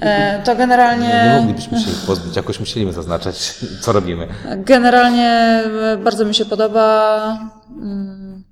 E, 0.01 0.41
To 0.45 0.51
Nie 0.51 0.57
generalnie, 0.57 1.35
moglibyśmy 1.39 1.79
się 1.79 1.89
ich 1.91 2.05
pozbyć, 2.07 2.35
jakoś 2.35 2.59
musieliśmy 2.59 2.93
zaznaczać, 2.93 3.55
co 3.81 3.91
robimy. 3.91 4.27
generalnie 4.57 5.27
e, 5.29 5.97
bardzo 6.03 6.25
mi 6.25 6.35
się 6.35 6.45
podoba. 6.45 7.37
Mm, 7.69 8.43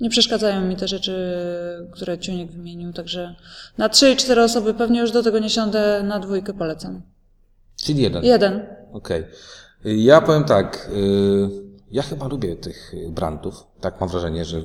Nie 0.00 0.10
przeszkadzają 0.10 0.60
mi 0.60 0.76
te 0.76 0.88
rzeczy, 0.88 1.36
które 1.92 2.18
Ciuniek 2.18 2.50
wymienił, 2.52 2.92
także 2.92 3.34
na 3.78 3.88
trzy 3.88 4.10
i 4.10 4.16
cztery 4.16 4.42
osoby 4.42 4.74
pewnie 4.74 5.00
już 5.00 5.10
do 5.12 5.22
tego 5.22 5.38
nie 5.38 5.50
siądę, 5.50 6.02
na 6.02 6.18
dwójkę 6.20 6.52
polecam. 6.54 7.13
Czyli 7.84 8.02
jeden. 8.02 8.24
Jeden. 8.24 8.66
Okej. 8.92 9.24
Ja 9.84 10.20
powiem 10.20 10.44
tak. 10.44 10.90
y, 10.92 11.64
Ja 11.90 12.02
chyba 12.02 12.28
lubię 12.28 12.56
tych 12.56 12.92
brandów. 13.08 13.64
Tak 13.80 14.00
mam 14.00 14.08
wrażenie, 14.08 14.44
że 14.44 14.60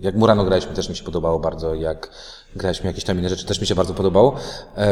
jak 0.00 0.14
Murano 0.16 0.44
graliśmy, 0.44 0.72
też 0.74 0.88
mi 0.88 0.96
się 0.96 1.04
podobało 1.04 1.38
bardzo. 1.38 1.74
Jak 1.74 2.10
graliśmy 2.56 2.86
jakieś 2.86 3.04
tam 3.04 3.18
inne 3.18 3.28
rzeczy, 3.28 3.46
też 3.46 3.60
mi 3.60 3.66
się 3.66 3.74
bardzo 3.74 3.94
podobało. 3.94 4.36
E, 4.76 4.86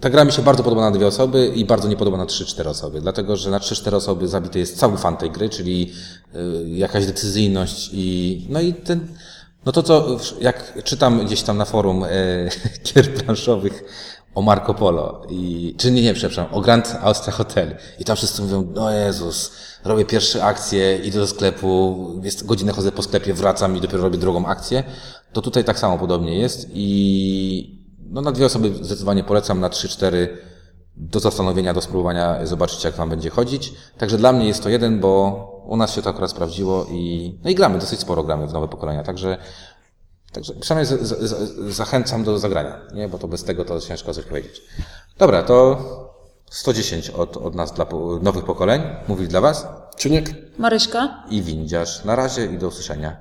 Ta 0.00 0.10
gra 0.10 0.24
mi 0.24 0.32
się 0.32 0.42
bardzo 0.42 0.62
podoba 0.62 0.82
na 0.82 0.90
dwie 0.90 1.06
osoby 1.06 1.46
i 1.54 1.64
bardzo 1.64 1.88
nie 1.88 1.96
podoba 1.96 2.16
na 2.16 2.26
3-4 2.26 2.68
osoby, 2.68 3.00
dlatego 3.00 3.36
że 3.36 3.50
na 3.50 3.58
3-4 3.58 3.94
osoby 3.94 4.28
zabity 4.28 4.58
jest 4.58 4.78
cały 4.78 4.96
fan 4.96 5.16
tej 5.16 5.30
gry, 5.30 5.48
czyli 5.48 5.92
y, 6.34 6.68
jakaś 6.68 7.06
decyzyjność 7.06 7.90
i 7.92 8.46
no 8.50 8.60
i 8.60 8.74
ten, 8.74 9.08
no 9.66 9.72
to 9.72 9.82
co, 9.82 10.18
jak 10.40 10.84
czytam 10.84 11.26
gdzieś 11.26 11.42
tam 11.42 11.56
na 11.56 11.64
forum 11.64 12.04
e, 12.04 12.08
gier 12.94 13.14
planszowych 13.14 13.84
o 14.34 14.42
Marco 14.42 14.74
Polo 14.74 15.22
i, 15.28 15.74
czy 15.78 15.90
nie, 15.90 16.02
nie, 16.02 16.14
przepraszam, 16.14 16.46
o 16.54 16.60
Grand 16.60 16.98
Austria 17.02 17.32
Hotel 17.32 17.76
i 17.98 18.04
tam 18.04 18.16
wszyscy 18.16 18.42
mówią, 18.42 18.74
o 18.78 18.90
Jezus, 18.90 19.52
robię 19.84 20.04
pierwsze 20.04 20.44
akcje, 20.44 20.98
idę 20.98 21.18
do 21.18 21.26
sklepu, 21.26 21.96
jest 22.22 22.46
godzinę 22.46 22.72
chodzę 22.72 22.92
po 22.92 23.02
sklepie, 23.02 23.34
wracam 23.34 23.76
i 23.76 23.80
dopiero 23.80 24.02
robię 24.02 24.18
drugą 24.18 24.46
akcję, 24.46 24.84
to 25.32 25.42
tutaj 25.42 25.64
tak 25.64 25.78
samo 25.78 25.98
podobnie 25.98 26.38
jest 26.38 26.68
i 26.72 27.86
no 28.10 28.20
na 28.20 28.32
dwie 28.32 28.46
osoby 28.46 28.74
zdecydowanie 28.74 29.24
polecam, 29.24 29.60
na 29.60 29.68
trzy, 29.68 29.88
cztery 29.88 30.38
do 30.96 31.20
zastanowienia, 31.20 31.74
do 31.74 31.82
spróbowania, 31.82 32.46
zobaczyć 32.46 32.84
jak 32.84 32.94
wam 32.94 33.10
będzie 33.10 33.30
chodzić. 33.30 33.74
Także 33.98 34.18
dla 34.18 34.32
mnie 34.32 34.48
jest 34.48 34.62
to 34.62 34.68
jeden, 34.68 35.00
bo 35.00 35.62
u 35.66 35.76
nas 35.76 35.94
się 35.94 36.02
to 36.02 36.10
akurat 36.10 36.30
sprawdziło 36.30 36.86
i, 36.90 37.34
no 37.44 37.50
i 37.50 37.54
gramy, 37.54 37.78
dosyć 37.78 38.00
sporo 38.00 38.22
gramy 38.22 38.46
w 38.46 38.52
nowe 38.52 38.68
pokolenia, 38.68 39.02
także, 39.02 39.38
także 40.32 40.54
przynajmniej 40.54 40.98
z, 40.98 41.08
z, 41.08 41.30
z, 41.30 41.74
zachęcam 41.76 42.24
do 42.24 42.38
zagrania, 42.38 42.80
nie? 42.94 43.08
bo 43.08 43.18
to 43.18 43.28
bez 43.28 43.44
tego 43.44 43.64
to 43.64 43.80
ciężko 43.80 44.14
coś 44.14 44.24
powiedzieć. 44.24 44.62
Dobra, 45.18 45.42
to 45.42 45.78
110 46.50 47.10
od, 47.10 47.36
od 47.36 47.54
nas 47.54 47.72
dla 47.72 47.86
po, 47.86 48.18
nowych 48.22 48.44
pokoleń, 48.44 48.82
mówi 49.08 49.28
dla 49.28 49.40
was 49.40 49.66
Czuniek? 49.96 50.30
Maryśka? 50.58 51.22
i 51.30 51.42
windziarz. 51.42 52.04
Na 52.04 52.16
razie 52.16 52.46
i 52.46 52.58
do 52.58 52.68
usłyszenia. 52.68 53.16